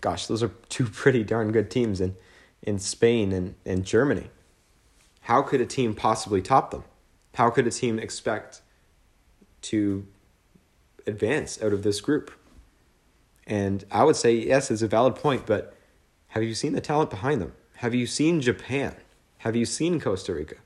gosh, 0.00 0.26
those 0.26 0.42
are 0.42 0.50
two 0.68 0.84
pretty 0.92 1.24
darn 1.24 1.52
good 1.52 1.70
teams 1.70 2.00
in, 2.00 2.16
in 2.62 2.78
Spain 2.78 3.32
and, 3.32 3.54
and 3.64 3.84
Germany. 3.84 4.30
How 5.26 5.42
could 5.42 5.60
a 5.60 5.66
team 5.66 5.92
possibly 5.96 6.40
top 6.40 6.70
them? 6.70 6.84
How 7.34 7.50
could 7.50 7.66
a 7.66 7.70
team 7.72 7.98
expect 7.98 8.60
to 9.62 10.06
advance 11.04 11.60
out 11.60 11.72
of 11.72 11.82
this 11.82 12.00
group? 12.00 12.30
And 13.44 13.84
I 13.90 14.04
would 14.04 14.14
say, 14.14 14.36
yes, 14.36 14.70
it's 14.70 14.82
a 14.82 14.86
valid 14.86 15.16
point, 15.16 15.44
but 15.44 15.74
have 16.28 16.44
you 16.44 16.54
seen 16.54 16.74
the 16.74 16.80
talent 16.80 17.10
behind 17.10 17.42
them? 17.42 17.54
Have 17.78 17.92
you 17.92 18.06
seen 18.06 18.40
Japan? 18.40 18.94
Have 19.38 19.56
you 19.56 19.66
seen 19.66 19.98
Costa 19.98 20.32
Rica? 20.32 20.58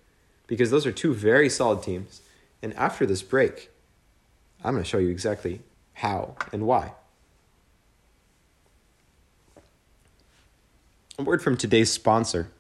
Because 0.47 0.71
those 0.71 0.85
are 0.85 0.93
two 0.93 1.15
very 1.15 1.49
solid 1.49 1.83
teams. 1.83 2.21
And 2.61 2.75
after 2.75 3.07
this 3.07 3.23
break, 3.23 3.71
I'm 4.63 4.75
going 4.75 4.85
to 4.85 4.89
show 4.89 4.99
you 4.99 5.09
exactly 5.09 5.63
how 5.95 6.37
and 6.53 6.67
why. 6.67 6.93
A 11.19 11.23
word 11.23 11.43
from 11.43 11.57
today's 11.57 11.91
sponsor, 11.91 12.51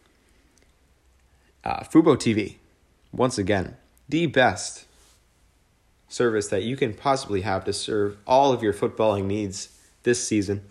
uh, 1.64 1.80
Fubo 1.80 2.16
TV. 2.16 2.56
Once 3.12 3.38
again, 3.38 3.76
the 4.08 4.26
best 4.26 4.86
service 6.08 6.48
that 6.48 6.62
you 6.62 6.76
can 6.76 6.94
possibly 6.94 7.42
have 7.42 7.64
to 7.64 7.72
serve 7.72 8.16
all 8.26 8.52
of 8.52 8.62
your 8.62 8.72
footballing 8.72 9.24
needs 9.24 9.76
this 10.02 10.26
season. 10.26 10.62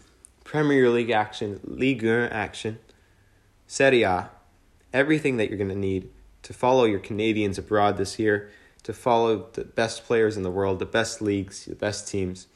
Premier 0.44 0.90
League 0.90 1.12
action, 1.12 1.60
Ligue 1.64 2.04
1 2.04 2.12
action, 2.30 2.80
Serie 3.68 4.04
A, 4.04 4.30
everything 4.94 5.38
that 5.38 5.50
you're 5.50 5.58
going 5.58 5.70
to 5.70 5.76
need 5.76 6.10
to 6.44 6.54
follow 6.54 6.86
your 6.86 7.00
Canadians 7.00 7.58
abroad 7.58 7.98
this 7.98 8.18
year, 8.18 8.50
to 8.84 8.94
follow 8.94 9.48
the 9.54 9.66
best 9.66 10.06
players 10.06 10.38
in 10.38 10.44
the 10.44 10.50
world, 10.50 10.80
the 10.80 10.86
best 10.86 11.22
leagues, 11.22 11.66
the 11.66 11.76
best 11.76 12.08
teams. 12.08 12.48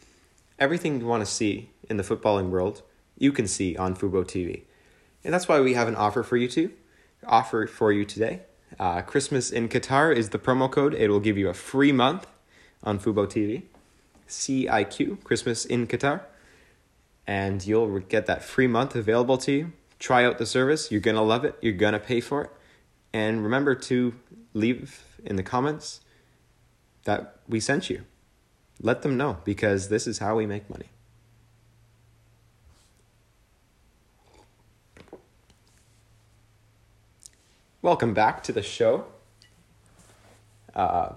Everything 0.58 1.00
you 1.00 1.06
want 1.06 1.24
to 1.24 1.32
see 1.32 1.70
in 1.90 1.98
the 1.98 2.04
footballing 2.04 2.50
world, 2.50 2.82
you 3.18 3.32
can 3.32 3.48
see 3.48 3.76
on 3.76 3.96
Fubo 3.96 4.24
TV. 4.24 4.64
And 5.24 5.34
that's 5.34 5.48
why 5.48 5.60
we 5.60 5.74
have 5.74 5.88
an 5.88 5.96
offer 5.96 6.24
for 6.24 6.38
you 6.38 6.48
to 6.50 6.72
offer 7.28 7.68
for 7.68 7.92
you 7.92 8.06
today. 8.06 8.42
Uh, 8.80 9.02
Christmas 9.02 9.52
in 9.52 9.70
Qatar 9.70 10.16
is 10.16 10.30
the 10.30 10.40
promo 10.40 10.70
code. 10.70 10.94
It 10.94 11.10
will 11.10 11.20
give 11.20 11.38
you 11.38 11.50
a 11.50 11.54
free 11.54 11.92
month 11.92 12.28
on 12.84 13.00
Fubo 13.00 13.28
TV. 13.28 13.64
CIQ, 14.28 15.24
Christmas 15.24 15.66
in 15.66 15.88
Qatar. 15.88 16.22
And 17.26 17.66
you'll 17.66 18.00
get 18.00 18.26
that 18.26 18.44
free 18.44 18.68
month 18.68 18.96
available 18.96 19.38
to 19.40 19.52
you. 19.52 19.74
Try 20.00 20.26
out 20.26 20.38
the 20.38 20.46
service. 20.46 20.92
You're 20.92 21.02
going 21.02 21.16
to 21.16 21.22
love 21.22 21.46
it. 21.46 21.58
You're 21.62 21.74
going 21.74 21.94
to 21.94 22.00
pay 22.00 22.20
for 22.20 22.44
it. 22.44 22.52
And 23.14 23.44
remember 23.44 23.76
to 23.76 24.14
leave 24.54 25.20
in 25.24 25.36
the 25.36 25.44
comments 25.44 26.02
that 27.06 27.40
we 27.48 27.60
sent 27.60 27.90
you. 27.90 28.04
Let 28.82 29.02
them 29.02 29.16
know 29.18 29.38
because 29.44 29.90
this 29.90 30.08
is 30.08 30.20
how 30.20 30.36
we 30.36 30.46
make 30.46 30.70
money. 30.70 30.90
Welcome 37.84 38.14
back 38.14 38.44
to 38.44 38.54
the 38.54 38.64
show. 38.64 39.04
Uh, 40.74 41.16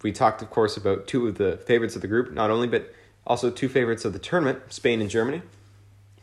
we 0.00 0.12
talked, 0.12 0.42
of 0.42 0.50
course, 0.50 0.76
about 0.76 1.08
two 1.08 1.26
of 1.26 1.38
the 1.38 1.56
favorites 1.66 1.96
of 1.96 2.02
the 2.02 2.06
group, 2.06 2.32
not 2.32 2.52
only, 2.52 2.68
but 2.68 2.94
also 3.26 3.50
two 3.50 3.68
favorites 3.68 4.04
of 4.04 4.12
the 4.12 4.20
tournament, 4.20 4.60
Spain 4.68 5.00
and 5.00 5.10
Germany. 5.10 5.42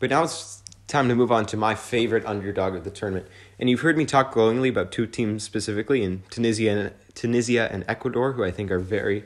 But 0.00 0.08
now 0.08 0.22
it's 0.22 0.62
time 0.86 1.08
to 1.10 1.14
move 1.14 1.30
on 1.30 1.44
to 1.44 1.58
my 1.58 1.74
favorite 1.74 2.24
underdog 2.24 2.74
of 2.74 2.84
the 2.84 2.90
tournament. 2.90 3.26
And 3.58 3.68
you've 3.68 3.82
heard 3.82 3.98
me 3.98 4.06
talk 4.06 4.32
glowingly 4.32 4.70
about 4.70 4.92
two 4.92 5.06
teams 5.06 5.42
specifically 5.42 6.02
in 6.02 6.22
Tunisia 6.30 6.70
and, 6.70 6.92
Tunisia 7.14 7.68
and 7.70 7.84
Ecuador, 7.86 8.32
who 8.32 8.44
I 8.44 8.50
think 8.50 8.70
are 8.70 8.78
very, 8.78 9.24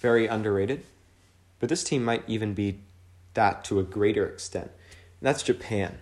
very 0.00 0.26
underrated. 0.26 0.84
But 1.60 1.68
this 1.68 1.84
team 1.84 2.04
might 2.04 2.24
even 2.26 2.54
be 2.54 2.80
that 3.34 3.62
to 3.66 3.78
a 3.78 3.84
greater 3.84 4.26
extent. 4.26 4.72
And 5.20 5.28
that's 5.28 5.44
Japan. 5.44 5.98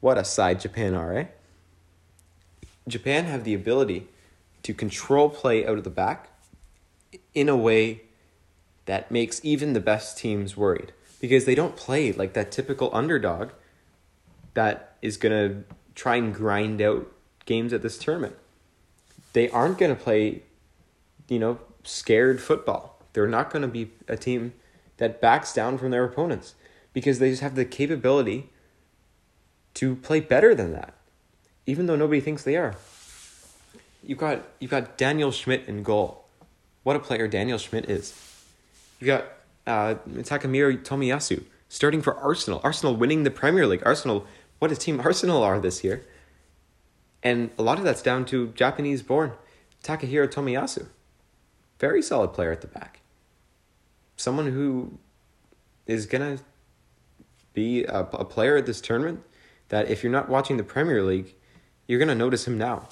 What 0.00 0.18
a 0.18 0.24
side 0.24 0.58
Japan 0.58 0.96
are, 0.96 1.16
eh? 1.16 1.26
Japan 2.90 3.24
have 3.24 3.44
the 3.44 3.54
ability 3.54 4.08
to 4.62 4.74
control 4.74 5.30
play 5.30 5.66
out 5.66 5.78
of 5.78 5.84
the 5.84 5.90
back 5.90 6.28
in 7.34 7.48
a 7.48 7.56
way 7.56 8.02
that 8.86 9.10
makes 9.10 9.40
even 9.44 9.72
the 9.72 9.80
best 9.80 10.18
teams 10.18 10.56
worried 10.56 10.92
because 11.20 11.44
they 11.44 11.54
don't 11.54 11.76
play 11.76 12.12
like 12.12 12.32
that 12.34 12.50
typical 12.50 12.90
underdog 12.92 13.50
that 14.54 14.96
is 15.02 15.16
going 15.16 15.32
to 15.32 15.64
try 15.94 16.16
and 16.16 16.34
grind 16.34 16.80
out 16.80 17.06
games 17.46 17.72
at 17.72 17.82
this 17.82 17.98
tournament. 17.98 18.36
They 19.32 19.48
aren't 19.50 19.78
going 19.78 19.94
to 19.94 20.00
play, 20.00 20.42
you 21.28 21.38
know, 21.38 21.58
scared 21.84 22.40
football. 22.40 23.00
They're 23.12 23.28
not 23.28 23.50
going 23.50 23.62
to 23.62 23.68
be 23.68 23.90
a 24.08 24.16
team 24.16 24.54
that 24.96 25.20
backs 25.20 25.52
down 25.52 25.78
from 25.78 25.90
their 25.90 26.04
opponents 26.04 26.54
because 26.92 27.18
they 27.18 27.30
just 27.30 27.42
have 27.42 27.54
the 27.54 27.64
capability 27.64 28.50
to 29.74 29.96
play 29.96 30.20
better 30.20 30.54
than 30.54 30.72
that 30.72 30.94
even 31.66 31.86
though 31.86 31.96
nobody 31.96 32.20
thinks 32.20 32.42
they 32.42 32.56
are. 32.56 32.76
You've 34.02 34.18
got 34.18 34.42
you've 34.58 34.70
got 34.70 34.96
Daniel 34.96 35.30
Schmidt 35.30 35.66
in 35.66 35.82
goal. 35.82 36.24
What 36.82 36.96
a 36.96 37.00
player 37.00 37.28
Daniel 37.28 37.58
Schmidt 37.58 37.88
is. 37.88 38.14
You've 38.98 39.06
got 39.08 39.24
uh, 39.66 39.94
Takahiro 40.22 40.82
Tomiyasu 40.82 41.44
starting 41.68 42.02
for 42.02 42.16
Arsenal. 42.16 42.60
Arsenal 42.64 42.96
winning 42.96 43.22
the 43.22 43.30
Premier 43.30 43.66
League. 43.66 43.82
Arsenal, 43.86 44.26
what 44.58 44.72
a 44.72 44.76
team 44.76 45.00
Arsenal 45.00 45.42
are 45.42 45.60
this 45.60 45.84
year. 45.84 46.04
And 47.22 47.50
a 47.58 47.62
lot 47.62 47.78
of 47.78 47.84
that's 47.84 48.02
down 48.02 48.24
to 48.26 48.48
Japanese 48.48 49.02
born 49.02 49.32
Takahiro 49.82 50.28
Tomiyasu. 50.28 50.86
Very 51.78 52.02
solid 52.02 52.32
player 52.32 52.52
at 52.52 52.60
the 52.60 52.66
back. 52.66 53.00
Someone 54.16 54.52
who 54.52 54.98
is 55.86 56.06
going 56.06 56.36
to 56.36 56.42
be 57.54 57.84
a, 57.84 58.00
a 58.00 58.24
player 58.24 58.56
at 58.56 58.66
this 58.66 58.80
tournament 58.80 59.22
that 59.68 59.88
if 59.88 60.02
you're 60.02 60.12
not 60.12 60.28
watching 60.28 60.56
the 60.56 60.64
Premier 60.64 61.02
League, 61.02 61.34
you're 61.90 61.98
going 61.98 62.06
to 62.06 62.14
notice 62.14 62.46
him 62.46 62.56
now. 62.56 62.88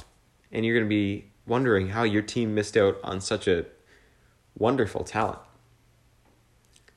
And 0.51 0.67
you're 0.67 0.75
going 0.75 0.85
to 0.85 0.89
be 0.89 1.27
wondering 1.47 1.91
how 1.91 2.03
your 2.03 2.21
team 2.21 2.53
missed 2.53 2.77
out 2.77 2.99
on 3.05 3.21
such 3.21 3.47
a 3.47 3.65
wonderful 4.59 5.05
talent. 5.05 5.39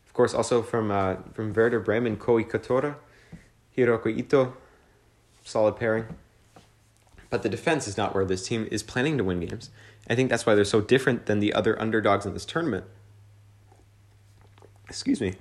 Of 0.08 0.13
course, 0.13 0.34
also 0.34 0.63
from 0.63 0.89
uh, 0.89 1.17
from 1.34 1.53
Werder 1.53 1.79
Bremen, 1.79 2.17
Koi 2.17 2.43
Katora, 2.43 2.96
Hiroko 3.77 4.17
Ito, 4.17 4.58
solid 5.43 5.75
pairing. 5.77 6.05
But 7.29 7.43
the 7.43 7.50
defense 7.50 7.88
is 7.88 7.98
not 7.98 8.15
where 8.15 8.25
this 8.25 8.48
team 8.48 8.67
is 8.72 8.81
planning 8.81 9.20
to 9.20 9.24
win 9.24 9.39
games. 9.39 9.70
I 10.10 10.15
think 10.15 10.31
that's 10.31 10.46
why 10.48 10.55
they're 10.55 10.65
so 10.65 10.81
different 10.81 11.27
than 11.27 11.39
the 11.39 11.53
other 11.53 11.79
underdogs 11.79 12.25
in 12.25 12.34
this 12.34 12.46
tournament. 12.46 12.86
Excuse 14.89 15.22
me. 15.22 15.36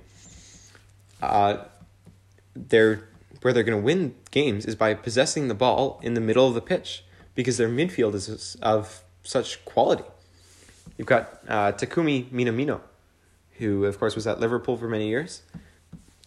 Uh, 1.23 1.65
they're 2.55 3.09
where 3.41 3.53
they're 3.53 3.63
going 3.63 3.79
to 3.79 3.83
win 3.83 4.15
games 4.29 4.65
is 4.65 4.75
by 4.75 4.93
possessing 4.93 5.47
the 5.47 5.53
ball 5.53 5.99
in 6.03 6.13
the 6.13 6.21
middle 6.21 6.47
of 6.47 6.53
the 6.53 6.61
pitch 6.61 7.03
because 7.35 7.57
their 7.57 7.69
midfield 7.69 8.13
is 8.13 8.55
of 8.61 9.03
such 9.23 9.63
quality. 9.65 10.03
You've 10.97 11.07
got 11.07 11.39
uh, 11.47 11.71
Takumi 11.71 12.29
Minamino, 12.29 12.81
who, 13.57 13.85
of 13.85 13.99
course, 13.99 14.15
was 14.15 14.27
at 14.27 14.39
Liverpool 14.39 14.77
for 14.77 14.87
many 14.87 15.07
years 15.07 15.41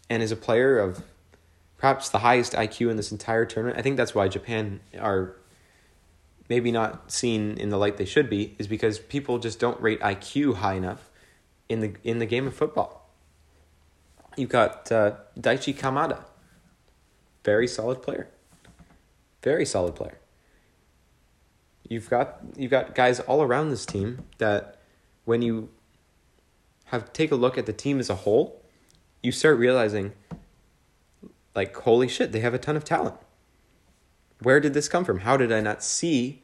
and 0.09 0.23
is 0.23 0.33
a 0.33 0.37
player 0.37 0.79
of 0.79 1.03
perhaps 1.79 2.09
the 2.09 2.21
highest 2.21 2.53
IQ 2.53 2.91
in 2.91 2.97
this 2.97 3.13
entire 3.13 3.45
tournament. 3.45 3.79
I 3.79 3.83
think 3.83 3.97
that's 3.97 4.15
why 4.15 4.29
Japan 4.29 4.81
are 4.99 5.37
maybe 6.49 6.71
not 6.71 7.11
seen 7.11 7.57
in 7.59 7.71
the 7.71 7.79
light 7.79 7.97
they 7.97 8.05
should 8.05 8.29
be, 8.29 8.55
is 8.59 8.67
because 8.67 8.99
people 8.99 9.39
just 9.39 9.59
don't 9.59 9.81
rate 9.81 10.01
IQ 10.01 10.57
high 10.57 10.75
enough 10.75 11.11
in 11.69 11.81
the 11.81 11.95
in 12.03 12.19
the 12.19 12.27
game 12.27 12.47
of 12.47 12.55
football. 12.55 13.09
You've 14.37 14.51
got 14.51 14.91
uh, 14.91 15.13
Daichi 15.39 15.77
Kamada, 15.77 16.25
very 17.45 17.69
solid 17.69 18.03
player. 18.03 18.29
Very 19.43 19.67
solid 19.67 19.95
player. 19.95 20.19
You've 21.89 22.09
got 22.09 22.41
you've 22.57 22.71
got 22.71 22.95
guys 22.95 23.21
all 23.21 23.43
around 23.43 23.69
this 23.69 23.85
team 23.85 24.25
that 24.39 24.81
when 25.27 25.43
you 25.43 25.69
have 26.87 27.13
take 27.13 27.31
a 27.31 27.37
look 27.37 27.59
at 27.59 27.67
the 27.67 27.73
team 27.73 28.01
as 28.01 28.09
a 28.09 28.15
whole, 28.15 28.63
you 29.23 29.31
start 29.31 29.59
realizing 29.59 30.13
like 31.55 31.77
holy 31.77 32.09
shit, 32.09 32.33
they 32.33 32.41
have 32.41 32.55
a 32.55 32.59
ton 32.59 32.75
of 32.75 32.85
talent. 32.85 33.17
Where 34.41 34.61
did 34.61 34.75
this 34.75 34.89
come 34.89 35.05
from? 35.05 35.21
How 35.21 35.37
did 35.37 35.53
I 35.53 35.61
not 35.61 35.83
see 35.83 36.43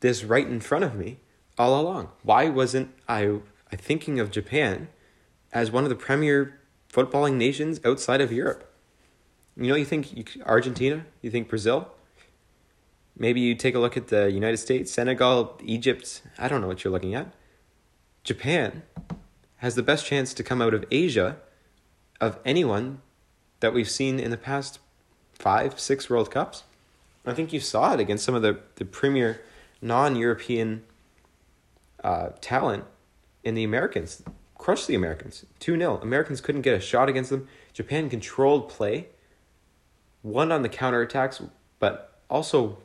this 0.00 0.24
right 0.24 0.46
in 0.46 0.60
front 0.60 0.84
of 0.84 0.94
me 0.94 1.18
all 1.58 1.78
along? 1.80 2.10
Why 2.22 2.48
wasn't 2.48 2.94
I 3.08 3.40
I 3.72 3.76
thinking 3.76 4.20
of 4.20 4.30
Japan 4.30 4.88
as 5.52 5.72
one 5.72 5.82
of 5.82 5.90
the 5.90 5.96
premier 5.96 6.60
footballing 6.92 7.34
nations 7.34 7.80
outside 7.84 8.20
of 8.20 8.30
Europe? 8.30 8.72
You 9.56 9.68
know, 9.68 9.74
you 9.74 9.84
think 9.84 10.38
Argentina, 10.44 11.06
you 11.22 11.30
think 11.30 11.48
Brazil. 11.48 11.88
Maybe 13.18 13.40
you 13.40 13.54
take 13.54 13.74
a 13.74 13.78
look 13.78 13.96
at 13.96 14.08
the 14.08 14.30
United 14.30 14.58
States, 14.58 14.92
Senegal, 14.92 15.58
Egypt. 15.64 16.22
I 16.38 16.48
don't 16.48 16.60
know 16.60 16.66
what 16.66 16.84
you're 16.84 16.92
looking 16.92 17.14
at. 17.14 17.32
Japan 18.22 18.82
has 19.58 19.74
the 19.74 19.82
best 19.82 20.04
chance 20.04 20.34
to 20.34 20.42
come 20.42 20.60
out 20.60 20.74
of 20.74 20.84
Asia 20.90 21.38
of 22.20 22.38
anyone 22.44 23.00
that 23.60 23.72
we've 23.72 23.88
seen 23.88 24.20
in 24.20 24.30
the 24.30 24.36
past 24.36 24.78
five, 25.32 25.80
six 25.80 26.10
World 26.10 26.30
Cups. 26.30 26.64
I 27.24 27.34
think 27.34 27.52
you 27.52 27.60
saw 27.60 27.94
it 27.94 28.00
against 28.00 28.24
some 28.24 28.34
of 28.34 28.42
the, 28.42 28.60
the 28.76 28.84
premier 28.84 29.40
non 29.80 30.14
European 30.16 30.84
uh, 32.04 32.30
talent, 32.40 32.84
and 33.44 33.56
the 33.56 33.64
Americans 33.64 34.22
crushed 34.58 34.86
the 34.86 34.94
Americans 34.94 35.44
2 35.60 35.78
0. 35.78 35.98
Americans 36.02 36.40
couldn't 36.40 36.62
get 36.62 36.74
a 36.74 36.80
shot 36.80 37.08
against 37.08 37.30
them. 37.30 37.48
Japan 37.72 38.08
controlled 38.08 38.68
play, 38.68 39.08
won 40.26 40.50
on 40.50 40.62
the 40.62 40.68
counterattacks, 40.68 41.48
but 41.78 42.18
also 42.28 42.78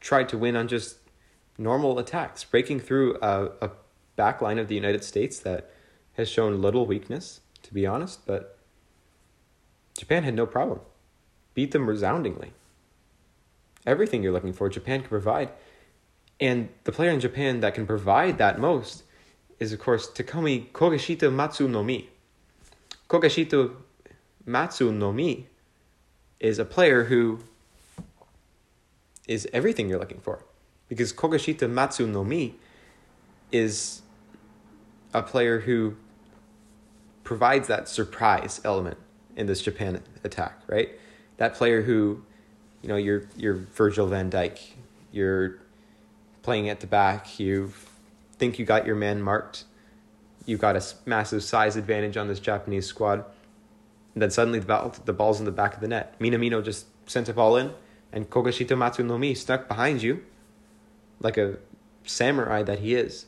tried 0.00 0.28
to 0.30 0.38
win 0.38 0.56
on 0.56 0.66
just 0.68 0.96
normal 1.58 1.98
attacks, 1.98 2.44
breaking 2.44 2.80
through 2.80 3.18
a, 3.20 3.50
a 3.60 3.70
back 4.16 4.40
line 4.40 4.58
of 4.58 4.68
the 4.68 4.74
United 4.74 5.04
States 5.04 5.38
that 5.40 5.70
has 6.14 6.28
shown 6.28 6.62
little 6.62 6.86
weakness, 6.86 7.40
to 7.62 7.74
be 7.74 7.86
honest, 7.86 8.26
but 8.26 8.58
Japan 9.98 10.22
had 10.22 10.34
no 10.34 10.46
problem. 10.46 10.80
Beat 11.52 11.72
them 11.72 11.86
resoundingly. 11.86 12.52
Everything 13.86 14.22
you're 14.22 14.32
looking 14.32 14.52
for, 14.54 14.68
Japan 14.68 15.00
can 15.00 15.08
provide. 15.10 15.50
And 16.40 16.70
the 16.84 16.92
player 16.92 17.10
in 17.10 17.20
Japan 17.20 17.60
that 17.60 17.74
can 17.74 17.86
provide 17.86 18.38
that 18.38 18.58
most 18.58 19.04
is, 19.58 19.72
of 19.72 19.78
course, 19.78 20.10
Takeshi 20.10 20.70
Kogashito 20.72 21.30
Matsunomi. 21.30 22.06
Kogashito 23.08 23.74
Matsunomi 24.46 25.46
is 26.40 26.58
a 26.58 26.64
player 26.64 27.04
who 27.04 27.40
is 29.26 29.48
everything 29.52 29.88
you're 29.88 29.98
looking 29.98 30.20
for. 30.20 30.44
Because 30.88 31.12
Kogashito 31.12 31.68
Matsunomi 31.68 32.54
is 33.50 34.02
a 35.12 35.22
player 35.22 35.60
who 35.60 35.96
provides 37.24 37.66
that 37.68 37.88
surprise 37.88 38.60
element 38.64 38.98
in 39.34 39.46
this 39.46 39.62
Japan 39.62 40.02
attack, 40.24 40.60
right? 40.68 40.90
That 41.38 41.54
player 41.54 41.82
who, 41.82 42.22
you 42.82 42.88
know, 42.88 42.96
you're 42.96 43.28
you're 43.36 43.54
Virgil 43.54 44.06
van 44.06 44.30
Dijk, 44.30 44.58
you're 45.12 45.58
playing 46.42 46.68
at 46.68 46.80
the 46.80 46.86
back, 46.86 47.40
you 47.40 47.72
think 48.38 48.58
you 48.58 48.64
got 48.64 48.86
your 48.86 48.94
man 48.94 49.20
marked, 49.20 49.64
you 50.44 50.56
got 50.56 50.76
a 50.76 50.84
massive 51.04 51.42
size 51.42 51.76
advantage 51.76 52.16
on 52.16 52.28
this 52.28 52.38
Japanese 52.38 52.86
squad, 52.86 53.24
and 54.16 54.22
then 54.22 54.30
suddenly 54.30 54.58
the 54.58 54.66
ball 54.66 54.94
the 55.04 55.12
ball's 55.12 55.40
in 55.40 55.44
the 55.44 55.52
back 55.52 55.74
of 55.74 55.82
the 55.82 55.88
net. 55.88 56.18
Minamino 56.18 56.64
just 56.64 56.86
sent 57.04 57.28
a 57.28 57.34
ball 57.34 57.54
in, 57.54 57.72
and 58.10 58.30
Kogashito 58.30 58.74
Matsunomi 58.74 59.36
stuck 59.36 59.68
behind 59.68 60.02
you, 60.02 60.24
like 61.20 61.36
a 61.36 61.58
samurai 62.02 62.62
that 62.62 62.78
he 62.78 62.94
is. 62.94 63.26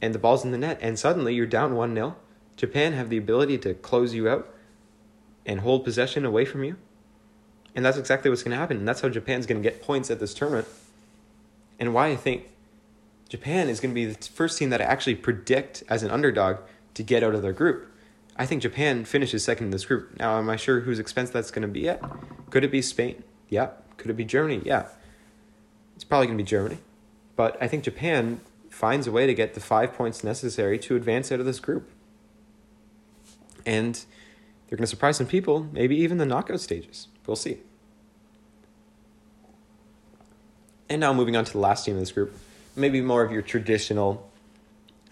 And 0.00 0.14
the 0.14 0.18
ball's 0.18 0.46
in 0.46 0.50
the 0.50 0.56
net, 0.56 0.78
and 0.80 0.98
suddenly 0.98 1.34
you're 1.34 1.44
down 1.44 1.74
1 1.74 1.94
0 1.94 2.16
Japan 2.56 2.94
have 2.94 3.10
the 3.10 3.18
ability 3.18 3.58
to 3.58 3.74
close 3.74 4.14
you 4.14 4.30
out 4.30 4.48
and 5.44 5.60
hold 5.60 5.84
possession 5.84 6.24
away 6.24 6.46
from 6.46 6.64
you. 6.64 6.76
And 7.74 7.84
that's 7.84 7.98
exactly 7.98 8.30
what's 8.30 8.42
going 8.42 8.52
to 8.52 8.58
happen. 8.58 8.78
And 8.78 8.88
that's 8.88 9.02
how 9.02 9.10
Japan's 9.10 9.44
going 9.44 9.62
to 9.62 9.68
get 9.68 9.82
points 9.82 10.10
at 10.10 10.20
this 10.20 10.32
tournament. 10.32 10.66
And 11.78 11.92
why 11.92 12.08
I 12.08 12.16
think 12.16 12.48
Japan 13.28 13.68
is 13.68 13.78
going 13.78 13.90
to 13.90 13.94
be 13.94 14.06
the 14.06 14.24
first 14.30 14.58
team 14.58 14.70
that 14.70 14.80
I 14.80 14.84
actually 14.84 15.16
predict 15.16 15.84
as 15.90 16.02
an 16.02 16.10
underdog 16.10 16.56
to 16.94 17.02
get 17.02 17.22
out 17.22 17.34
of 17.34 17.42
their 17.42 17.52
group. 17.52 17.92
I 18.38 18.46
think 18.46 18.62
Japan 18.62 19.04
finishes 19.04 19.44
second 19.44 19.66
in 19.66 19.70
this 19.70 19.84
group. 19.84 20.16
Now, 20.18 20.38
am 20.38 20.48
I 20.48 20.56
sure 20.56 20.80
whose 20.80 20.98
expense 20.98 21.30
that's 21.30 21.50
going 21.50 21.62
to 21.62 21.68
be 21.68 21.88
at? 21.88 22.00
Could 22.50 22.64
it 22.64 22.70
be 22.70 22.80
Spain? 22.80 23.24
Yeah. 23.48 23.70
Could 23.96 24.10
it 24.10 24.14
be 24.14 24.24
Germany? 24.24 24.62
Yeah. 24.64 24.86
It's 25.96 26.04
probably 26.04 26.28
going 26.28 26.38
to 26.38 26.44
be 26.44 26.48
Germany. 26.48 26.78
But 27.34 27.60
I 27.60 27.66
think 27.66 27.84
Japan 27.84 28.40
finds 28.70 29.06
a 29.06 29.12
way 29.12 29.26
to 29.26 29.34
get 29.34 29.54
the 29.54 29.60
five 29.60 29.92
points 29.94 30.22
necessary 30.22 30.78
to 30.78 30.94
advance 30.94 31.32
out 31.32 31.40
of 31.40 31.46
this 31.46 31.58
group 31.58 31.90
and 33.68 33.96
they're 34.66 34.78
going 34.78 34.84
to 34.84 34.88
surprise 34.88 35.18
some 35.18 35.26
people, 35.26 35.68
maybe 35.72 35.94
even 35.96 36.16
the 36.16 36.24
knockout 36.24 36.60
stages. 36.60 37.08
We'll 37.26 37.36
see. 37.36 37.58
And 40.88 41.00
now 41.00 41.12
moving 41.12 41.36
on 41.36 41.44
to 41.44 41.52
the 41.52 41.58
last 41.58 41.84
team 41.84 41.94
in 41.94 42.00
this 42.00 42.12
group, 42.12 42.34
maybe 42.74 43.02
more 43.02 43.22
of 43.22 43.30
your 43.30 43.42
traditional 43.42 44.30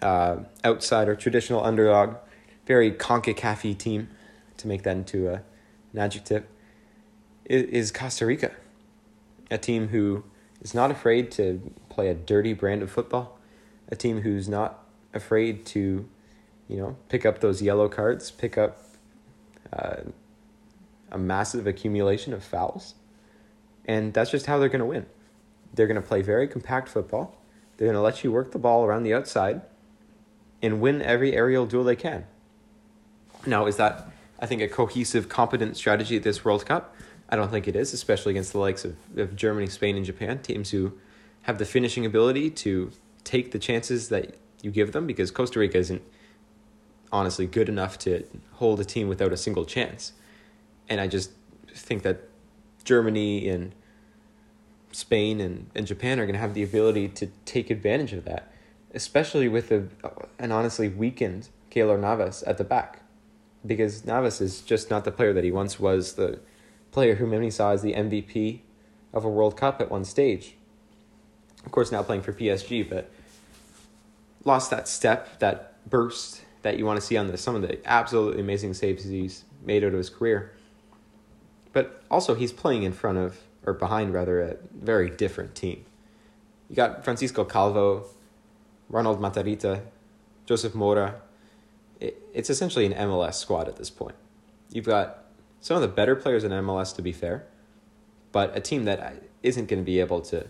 uh, 0.01 0.37
outsider, 0.65 1.15
traditional 1.15 1.63
underdog, 1.63 2.15
very 2.67 2.91
CONCACAF 2.91 3.77
team, 3.77 4.09
to 4.57 4.67
make 4.67 4.83
that 4.83 4.97
into 4.97 5.29
a, 5.29 5.41
an 5.93 5.99
adjective, 5.99 6.45
is 7.45 7.91
Costa 7.91 8.25
Rica. 8.25 8.51
A 9.49 9.57
team 9.57 9.87
who 9.87 10.25
is 10.61 10.73
not 10.73 10.91
afraid 10.91 11.31
to 11.31 11.73
play 11.89 12.09
a 12.09 12.13
dirty 12.13 12.53
brand 12.53 12.83
of 12.83 12.91
football, 12.91 13.39
a 13.89 13.95
team 13.95 14.21
who's 14.21 14.49
not 14.49 14.83
afraid 15.13 15.65
to 15.67 16.07
you 16.67 16.77
know, 16.77 16.97
pick 17.09 17.25
up 17.25 17.39
those 17.39 17.61
yellow 17.61 17.87
cards, 17.87 18.31
pick 18.31 18.57
up 18.57 18.83
uh, 19.71 20.01
a 21.11 21.17
massive 21.17 21.65
accumulation 21.65 22.33
of 22.33 22.43
fouls. 22.43 22.95
And 23.85 24.13
that's 24.13 24.31
just 24.31 24.47
how 24.47 24.59
they're 24.59 24.69
going 24.69 24.79
to 24.79 24.85
win. 24.85 25.05
They're 25.73 25.87
going 25.87 26.01
to 26.01 26.05
play 26.05 26.21
very 26.21 26.47
compact 26.47 26.89
football. 26.89 27.41
They're 27.77 27.87
going 27.87 27.95
to 27.95 28.01
let 28.01 28.23
you 28.23 28.31
work 28.31 28.51
the 28.51 28.59
ball 28.59 28.83
around 28.83 29.03
the 29.03 29.13
outside 29.13 29.61
and 30.61 30.81
win 30.81 31.01
every 31.01 31.33
aerial 31.33 31.65
duel 31.65 31.83
they 31.83 31.95
can. 31.95 32.25
Now, 33.47 33.65
is 33.65 33.77
that, 33.77 34.09
I 34.39 34.45
think, 34.45 34.61
a 34.61 34.67
cohesive, 34.67 35.29
competent 35.29 35.77
strategy 35.77 36.17
at 36.17 36.23
this 36.23 36.43
World 36.43 36.65
Cup? 36.65 36.93
I 37.29 37.35
don't 37.35 37.49
think 37.49 37.67
it 37.67 37.75
is, 37.75 37.93
especially 37.93 38.31
against 38.31 38.51
the 38.51 38.59
likes 38.59 38.85
of, 38.85 38.95
of 39.17 39.35
Germany, 39.35 39.67
Spain, 39.67 39.95
and 39.95 40.05
Japan, 40.05 40.39
teams 40.39 40.71
who 40.71 40.93
have 41.43 41.57
the 41.57 41.65
finishing 41.65 42.05
ability 42.05 42.49
to 42.51 42.91
take 43.23 43.51
the 43.51 43.59
chances 43.59 44.09
that 44.09 44.35
you 44.61 44.71
give 44.71 44.91
them 44.91 45.07
because 45.07 45.31
Costa 45.31 45.59
Rica 45.59 45.77
isn't 45.77 46.01
honestly 47.11 47.47
good 47.47 47.69
enough 47.69 47.97
to 47.99 48.23
hold 48.53 48.79
a 48.79 48.85
team 48.85 49.07
without 49.07 49.31
a 49.31 49.37
single 49.37 49.65
chance. 49.65 50.13
And 50.89 50.99
I 50.99 51.07
just 51.07 51.31
think 51.73 52.03
that 52.03 52.23
Germany 52.83 53.47
and 53.49 53.73
Spain 54.91 55.39
and, 55.39 55.69
and 55.75 55.85
Japan 55.85 56.19
are 56.19 56.25
going 56.25 56.35
to 56.35 56.39
have 56.39 56.53
the 56.53 56.63
ability 56.63 57.09
to 57.09 57.27
take 57.45 57.69
advantage 57.69 58.13
of 58.13 58.25
that, 58.25 58.51
especially 58.93 59.47
with 59.47 59.71
a, 59.71 59.87
an 60.39 60.51
honestly 60.51 60.89
weakened 60.89 61.49
Keylor 61.71 61.99
Navas 61.99 62.43
at 62.43 62.57
the 62.57 62.63
back. 62.63 63.01
Because 63.65 64.05
Navas 64.05 64.39
is 64.39 64.61
just 64.61 64.89
not 64.89 65.03
the 65.03 65.11
player 65.11 65.33
that 65.33 65.43
he 65.43 65.51
once 65.51 65.79
was, 65.79 66.13
the 66.13 66.39
player 66.91 67.15
who 67.15 67.25
many 67.25 67.49
saw 67.49 67.71
as 67.71 67.81
the 67.81 67.93
MVP 67.93 68.61
of 69.13 69.25
a 69.25 69.29
World 69.29 69.57
Cup 69.57 69.81
at 69.81 69.91
one 69.91 70.05
stage. 70.05 70.55
Of 71.65 71.71
course, 71.71 71.91
now 71.91 72.03
playing 72.03 72.21
for 72.21 72.31
PSG, 72.31 72.87
but 72.87 73.09
lost 74.45 74.71
that 74.71 74.87
step, 74.87 75.39
that 75.39 75.89
burst 75.89 76.41
that 76.61 76.77
you 76.77 76.85
want 76.85 76.99
to 76.99 77.05
see 77.05 77.17
on 77.17 77.27
the, 77.27 77.37
some 77.37 77.55
of 77.55 77.61
the 77.61 77.79
absolutely 77.85 78.41
amazing 78.41 78.73
saves 78.73 79.03
he's 79.03 79.43
made 79.63 79.83
out 79.83 79.93
of 79.93 79.97
his 79.97 80.09
career. 80.09 80.53
But 81.73 82.01
also, 82.09 82.35
he's 82.35 82.51
playing 82.51 82.83
in 82.83 82.93
front 82.93 83.17
of, 83.17 83.37
or 83.65 83.73
behind 83.73 84.13
rather, 84.13 84.41
a 84.41 84.57
very 84.73 85.09
different 85.09 85.55
team. 85.55 85.85
You 86.69 86.75
got 86.75 87.03
Francisco 87.03 87.43
Calvo, 87.43 88.07
Ronald 88.89 89.19
Matarita, 89.19 89.81
Joseph 90.45 90.73
Mora. 90.73 91.21
It, 91.99 92.21
it's 92.33 92.49
essentially 92.49 92.85
an 92.85 92.93
MLS 92.93 93.35
squad 93.35 93.67
at 93.67 93.77
this 93.77 93.89
point. 93.89 94.15
You've 94.71 94.85
got 94.85 95.23
some 95.61 95.75
of 95.75 95.81
the 95.81 95.87
better 95.87 96.15
players 96.15 96.43
in 96.43 96.51
MLS, 96.51 96.95
to 96.95 97.01
be 97.01 97.11
fair, 97.11 97.45
but 98.31 98.55
a 98.55 98.59
team 98.59 98.85
that 98.85 98.99
uh, 98.99 99.11
isn't 99.43 99.67
going 99.67 99.81
to 99.81 99.85
be 99.85 99.99
able 99.99 100.21
to 100.21 100.47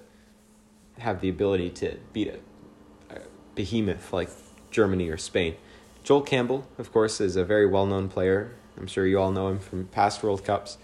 have 0.99 1.21
the 1.21 1.29
ability 1.29 1.69
to 1.69 1.97
beat 2.13 2.27
a, 2.29 3.15
a 3.15 3.19
behemoth 3.55 4.11
like 4.11 4.29
Germany 4.71 5.09
or 5.09 5.17
Spain. 5.17 5.55
Joel 6.03 6.21
Campbell, 6.21 6.67
of 6.77 6.91
course, 6.91 7.21
is 7.21 7.35
a 7.35 7.43
very 7.43 7.65
well 7.65 7.85
known 7.85 8.09
player. 8.09 8.55
I'm 8.77 8.87
sure 8.87 9.05
you 9.05 9.19
all 9.19 9.31
know 9.31 9.49
him 9.49 9.59
from 9.59 9.87
past 9.87 10.23
World 10.23 10.43
Cups. 10.43 10.77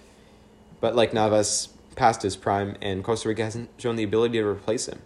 But 0.82 0.95
like 0.95 1.13
Navas, 1.13 1.69
past 1.95 2.23
his 2.23 2.36
prime, 2.36 2.76
and 2.82 3.04
Costa 3.04 3.30
Rica 3.30 3.43
hasn't 3.43 3.69
shown 3.78 3.95
the 3.95 4.04
ability 4.04 4.39
to 4.39 4.45
replace 4.45 4.88
him. 4.88 5.02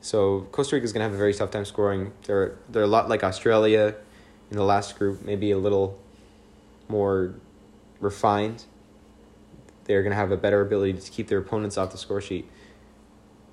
So 0.00 0.48
Costa 0.50 0.76
Rica 0.76 0.84
is 0.84 0.92
going 0.92 1.00
to 1.00 1.04
have 1.04 1.14
a 1.14 1.18
very 1.18 1.34
tough 1.34 1.50
time 1.50 1.64
scoring. 1.64 2.12
They're, 2.24 2.56
they're 2.68 2.82
a 2.82 2.88
lot 2.88 3.08
like 3.08 3.22
Australia 3.22 3.94
in 4.50 4.56
the 4.56 4.64
last 4.64 4.98
group, 4.98 5.24
maybe 5.24 5.50
a 5.50 5.58
little 5.58 5.98
more 6.88 7.34
refined. 8.00 8.64
They're 9.84 10.02
going 10.02 10.10
to 10.10 10.16
have 10.16 10.32
a 10.32 10.36
better 10.36 10.60
ability 10.60 10.94
to 10.94 11.10
keep 11.10 11.28
their 11.28 11.38
opponents 11.38 11.78
off 11.78 11.92
the 11.92 11.98
score 11.98 12.20
sheet. 12.20 12.48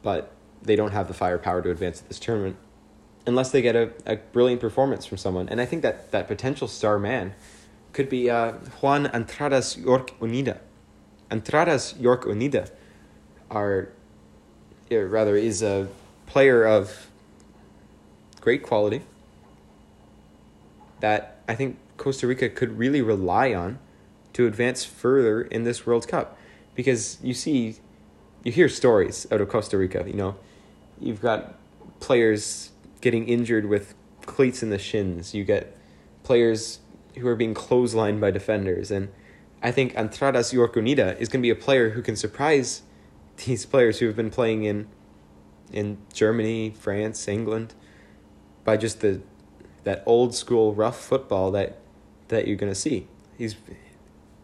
But 0.01 0.31
they 0.61 0.75
don't 0.75 0.91
have 0.91 1.07
the 1.07 1.13
firepower 1.13 1.61
to 1.61 1.69
advance 1.69 2.01
at 2.01 2.07
this 2.07 2.19
tournament 2.19 2.57
unless 3.25 3.51
they 3.51 3.61
get 3.61 3.75
a, 3.75 3.91
a 4.05 4.15
brilliant 4.15 4.61
performance 4.61 5.05
from 5.05 5.17
someone. 5.17 5.49
And 5.49 5.59
I 5.59 5.65
think 5.65 5.81
that 5.81 6.11
that 6.11 6.27
potential 6.27 6.67
star 6.67 6.97
man 6.97 7.33
could 7.93 8.09
be 8.09 8.29
uh, 8.29 8.53
Juan 8.81 9.07
Entradas 9.07 9.83
York 9.83 10.17
Unida. 10.19 10.59
Entradas 11.29 11.99
York 12.01 12.23
Unida 12.23 12.69
are, 13.51 13.89
rather, 14.89 15.35
is 15.35 15.61
a 15.61 15.89
player 16.25 16.63
of 16.65 17.07
great 18.39 18.63
quality 18.63 19.01
that 20.99 21.41
I 21.47 21.55
think 21.55 21.77
Costa 21.97 22.27
Rica 22.27 22.49
could 22.49 22.77
really 22.77 23.01
rely 23.01 23.53
on 23.53 23.79
to 24.33 24.45
advance 24.45 24.83
further 24.83 25.41
in 25.41 25.63
this 25.63 25.85
World 25.85 26.07
Cup. 26.07 26.37
Because 26.75 27.17
you 27.23 27.33
see, 27.33 27.77
you 28.43 28.51
hear 28.51 28.69
stories 28.69 29.25
out 29.31 29.41
of 29.41 29.49
Costa 29.49 29.77
Rica, 29.77 30.03
you 30.05 30.13
know, 30.13 30.35
you've 30.99 31.21
got 31.21 31.55
players 31.99 32.71
getting 33.01 33.27
injured 33.27 33.65
with 33.65 33.95
cleats 34.25 34.61
in 34.61 34.69
the 34.69 34.77
shins. 34.77 35.33
You 35.33 35.43
get 35.43 35.75
players 36.23 36.79
who 37.17 37.27
are 37.27 37.35
being 37.35 37.53
clotheslined 37.53 38.19
by 38.19 38.31
defenders. 38.31 38.91
And 38.91 39.09
I 39.63 39.71
think 39.71 39.93
Entradas 39.93 40.53
York 40.53 40.75
Unida 40.75 41.19
is 41.19 41.29
going 41.29 41.41
to 41.41 41.45
be 41.45 41.49
a 41.49 41.55
player 41.55 41.91
who 41.91 42.01
can 42.01 42.15
surprise 42.15 42.83
these 43.45 43.65
players 43.65 43.99
who 43.99 44.07
have 44.07 44.15
been 44.15 44.29
playing 44.29 44.63
in 44.63 44.87
in 45.71 45.97
Germany, 46.13 46.73
France, 46.79 47.27
England, 47.27 47.73
by 48.63 48.77
just 48.77 49.01
the 49.01 49.21
that 49.87 50.03
old 50.05 50.35
school 50.35 50.73
rough 50.73 50.99
football 50.99 51.49
that 51.51 51.77
that 52.27 52.45
you're 52.45 52.57
going 52.57 52.71
to 52.71 52.79
see. 52.79 53.07
He's 53.37 53.55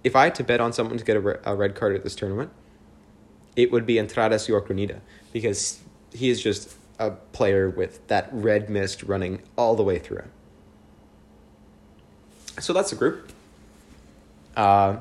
if 0.03 0.15
I 0.15 0.23
had 0.23 0.35
to 0.35 0.43
bet 0.43 0.61
on 0.61 0.71
someone 0.71 0.97
to 0.97 1.03
get 1.03 1.17
a, 1.17 1.19
re- 1.19 1.39
a 1.43 1.53
red 1.53 1.75
card 1.75 1.95
at 1.95 2.03
this 2.03 2.15
tournament, 2.15 2.49
it 3.55 3.69
would 3.69 3.85
be 3.85 3.95
Entradas 3.95 4.47
Yorkunida 4.47 5.01
because 5.33 5.81
he 6.13 6.29
is 6.29 6.41
just 6.41 6.75
a 6.97 7.11
player 7.11 7.69
with 7.69 8.07
that 8.07 8.29
red 8.31 8.69
mist 8.69 9.03
running 9.03 9.41
all 9.57 9.75
the 9.75 9.83
way 9.83 9.99
through 9.99 10.19
him. 10.19 10.31
So 12.59 12.71
that's 12.71 12.91
the 12.91 12.95
group. 12.95 13.31
Uh, 14.55 14.97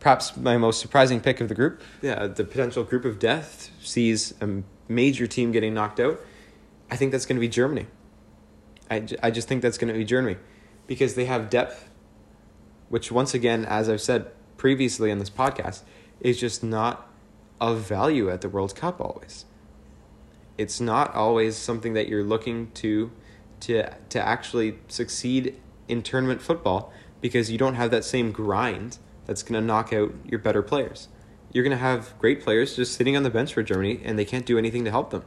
perhaps 0.00 0.36
my 0.36 0.58
most 0.58 0.80
surprising 0.80 1.20
pick 1.20 1.40
of 1.40 1.48
the 1.48 1.54
group, 1.54 1.80
yeah, 2.02 2.26
the 2.26 2.44
potential 2.44 2.84
group 2.84 3.06
of 3.06 3.18
death 3.18 3.70
sees 3.80 4.34
a 4.42 4.62
major 4.88 5.26
team 5.26 5.52
getting 5.52 5.72
knocked 5.72 6.00
out. 6.00 6.20
I 6.90 6.96
think 6.96 7.12
that's 7.12 7.24
going 7.24 7.36
to 7.36 7.40
be 7.40 7.48
Germany. 7.48 7.86
I, 8.90 9.06
I 9.22 9.30
just 9.30 9.48
think 9.48 9.62
that's 9.62 9.78
going 9.78 9.92
to 9.92 9.98
be 9.98 10.04
Germany 10.04 10.36
because 10.86 11.14
they 11.14 11.24
have 11.24 11.50
depth, 11.50 11.90
which, 12.88 13.10
once 13.10 13.34
again, 13.34 13.64
as 13.64 13.88
I've 13.88 14.00
said 14.00 14.30
previously 14.56 15.10
in 15.10 15.18
this 15.18 15.30
podcast, 15.30 15.82
is 16.20 16.38
just 16.38 16.62
not 16.62 17.10
of 17.60 17.80
value 17.80 18.30
at 18.30 18.40
the 18.40 18.48
World 18.48 18.74
Cup 18.74 19.00
always. 19.00 19.44
It's 20.58 20.80
not 20.80 21.14
always 21.14 21.56
something 21.56 21.94
that 21.94 22.08
you're 22.08 22.24
looking 22.24 22.70
to 22.72 23.10
to 23.60 23.90
to 24.10 24.20
actually 24.20 24.78
succeed 24.88 25.56
in 25.88 26.02
tournament 26.02 26.42
football 26.42 26.92
because 27.20 27.50
you 27.50 27.58
don't 27.58 27.74
have 27.74 27.90
that 27.90 28.04
same 28.04 28.32
grind 28.32 28.98
that's 29.24 29.42
going 29.42 29.60
to 29.60 29.66
knock 29.66 29.92
out 29.92 30.12
your 30.24 30.38
better 30.38 30.62
players. 30.62 31.08
You're 31.52 31.64
going 31.64 31.76
to 31.76 31.82
have 31.82 32.16
great 32.18 32.42
players 32.42 32.76
just 32.76 32.94
sitting 32.94 33.16
on 33.16 33.22
the 33.22 33.30
bench 33.30 33.54
for 33.54 33.62
Germany 33.62 34.00
and 34.04 34.18
they 34.18 34.24
can't 34.24 34.46
do 34.46 34.58
anything 34.58 34.84
to 34.84 34.90
help 34.90 35.10
them. 35.10 35.24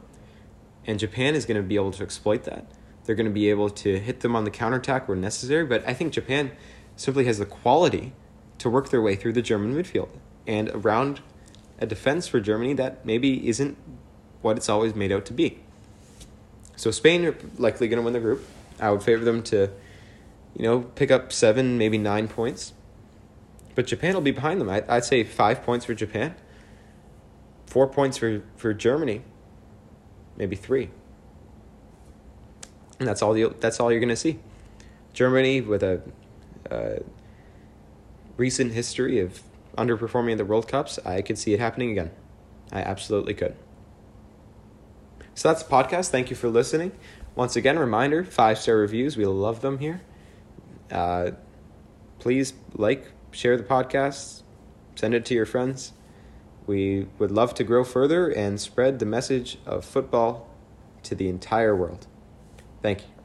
And 0.86 0.98
Japan 0.98 1.34
is 1.34 1.44
going 1.44 1.56
to 1.56 1.62
be 1.62 1.74
able 1.74 1.92
to 1.92 2.02
exploit 2.02 2.44
that. 2.44 2.66
They're 3.10 3.16
going 3.16 3.26
to 3.26 3.32
be 3.32 3.50
able 3.50 3.70
to 3.70 3.98
hit 3.98 4.20
them 4.20 4.36
on 4.36 4.44
the 4.44 4.52
counterattack 4.52 5.08
where 5.08 5.16
necessary, 5.16 5.66
but 5.66 5.82
I 5.84 5.94
think 5.94 6.12
Japan 6.12 6.52
simply 6.94 7.24
has 7.24 7.38
the 7.38 7.44
quality 7.44 8.12
to 8.58 8.70
work 8.70 8.90
their 8.90 9.02
way 9.02 9.16
through 9.16 9.32
the 9.32 9.42
German 9.42 9.74
midfield 9.74 10.10
and 10.46 10.68
around 10.68 11.20
a 11.80 11.86
defense 11.86 12.28
for 12.28 12.38
Germany 12.38 12.72
that 12.74 13.04
maybe 13.04 13.48
isn't 13.48 13.76
what 14.42 14.56
it's 14.56 14.68
always 14.68 14.94
made 14.94 15.10
out 15.10 15.24
to 15.24 15.32
be. 15.32 15.58
So 16.76 16.92
Spain 16.92 17.24
are 17.24 17.34
likely 17.58 17.88
going 17.88 17.98
to 17.98 18.04
win 18.04 18.12
the 18.12 18.20
group. 18.20 18.46
I 18.78 18.92
would 18.92 19.02
favor 19.02 19.24
them 19.24 19.42
to, 19.42 19.72
you 20.54 20.62
know, 20.62 20.82
pick 20.82 21.10
up 21.10 21.32
seven, 21.32 21.78
maybe 21.78 21.98
nine 21.98 22.28
points. 22.28 22.74
But 23.74 23.88
Japan 23.88 24.14
will 24.14 24.20
be 24.20 24.30
behind 24.30 24.60
them. 24.60 24.70
I, 24.70 24.84
I'd 24.88 25.04
say 25.04 25.24
five 25.24 25.64
points 25.64 25.84
for 25.84 25.94
Japan, 25.94 26.36
four 27.66 27.88
points 27.88 28.18
for, 28.18 28.44
for 28.56 28.72
Germany, 28.72 29.22
maybe 30.36 30.54
three. 30.54 30.90
And 33.00 33.08
that's 33.08 33.22
all 33.22 33.36
you, 33.36 33.56
that's 33.58 33.80
all 33.80 33.90
you're 33.90 34.00
going 34.00 34.10
to 34.10 34.16
see. 34.16 34.38
Germany 35.12 35.60
with 35.60 35.82
a, 35.82 36.02
a 36.70 37.00
recent 38.36 38.72
history 38.72 39.18
of 39.18 39.42
underperforming 39.76 40.32
in 40.32 40.38
the 40.38 40.44
World 40.44 40.68
Cups, 40.68 40.98
I 41.04 41.22
could 41.22 41.38
see 41.38 41.52
it 41.54 41.60
happening 41.60 41.90
again. 41.90 42.10
I 42.70 42.82
absolutely 42.82 43.34
could. 43.34 43.56
So 45.34 45.48
that's 45.48 45.62
the 45.62 45.70
podcast. 45.70 46.10
Thank 46.10 46.30
you 46.30 46.36
for 46.36 46.48
listening. 46.48 46.92
Once 47.34 47.56
again, 47.56 47.78
reminder 47.78 48.22
five 48.22 48.58
star 48.58 48.76
reviews. 48.76 49.16
We 49.16 49.24
love 49.24 49.62
them 49.62 49.78
here. 49.78 50.02
Uh, 50.90 51.32
please 52.18 52.52
like, 52.74 53.06
share 53.30 53.56
the 53.56 53.62
podcast, 53.62 54.42
send 54.94 55.14
it 55.14 55.24
to 55.26 55.34
your 55.34 55.46
friends. 55.46 55.92
We 56.66 57.08
would 57.18 57.30
love 57.30 57.54
to 57.54 57.64
grow 57.64 57.84
further 57.84 58.28
and 58.28 58.60
spread 58.60 58.98
the 58.98 59.06
message 59.06 59.58
of 59.64 59.84
football 59.84 60.48
to 61.04 61.14
the 61.14 61.28
entire 61.28 61.74
world. 61.74 62.06
Thank 62.82 63.00
you. 63.02 63.19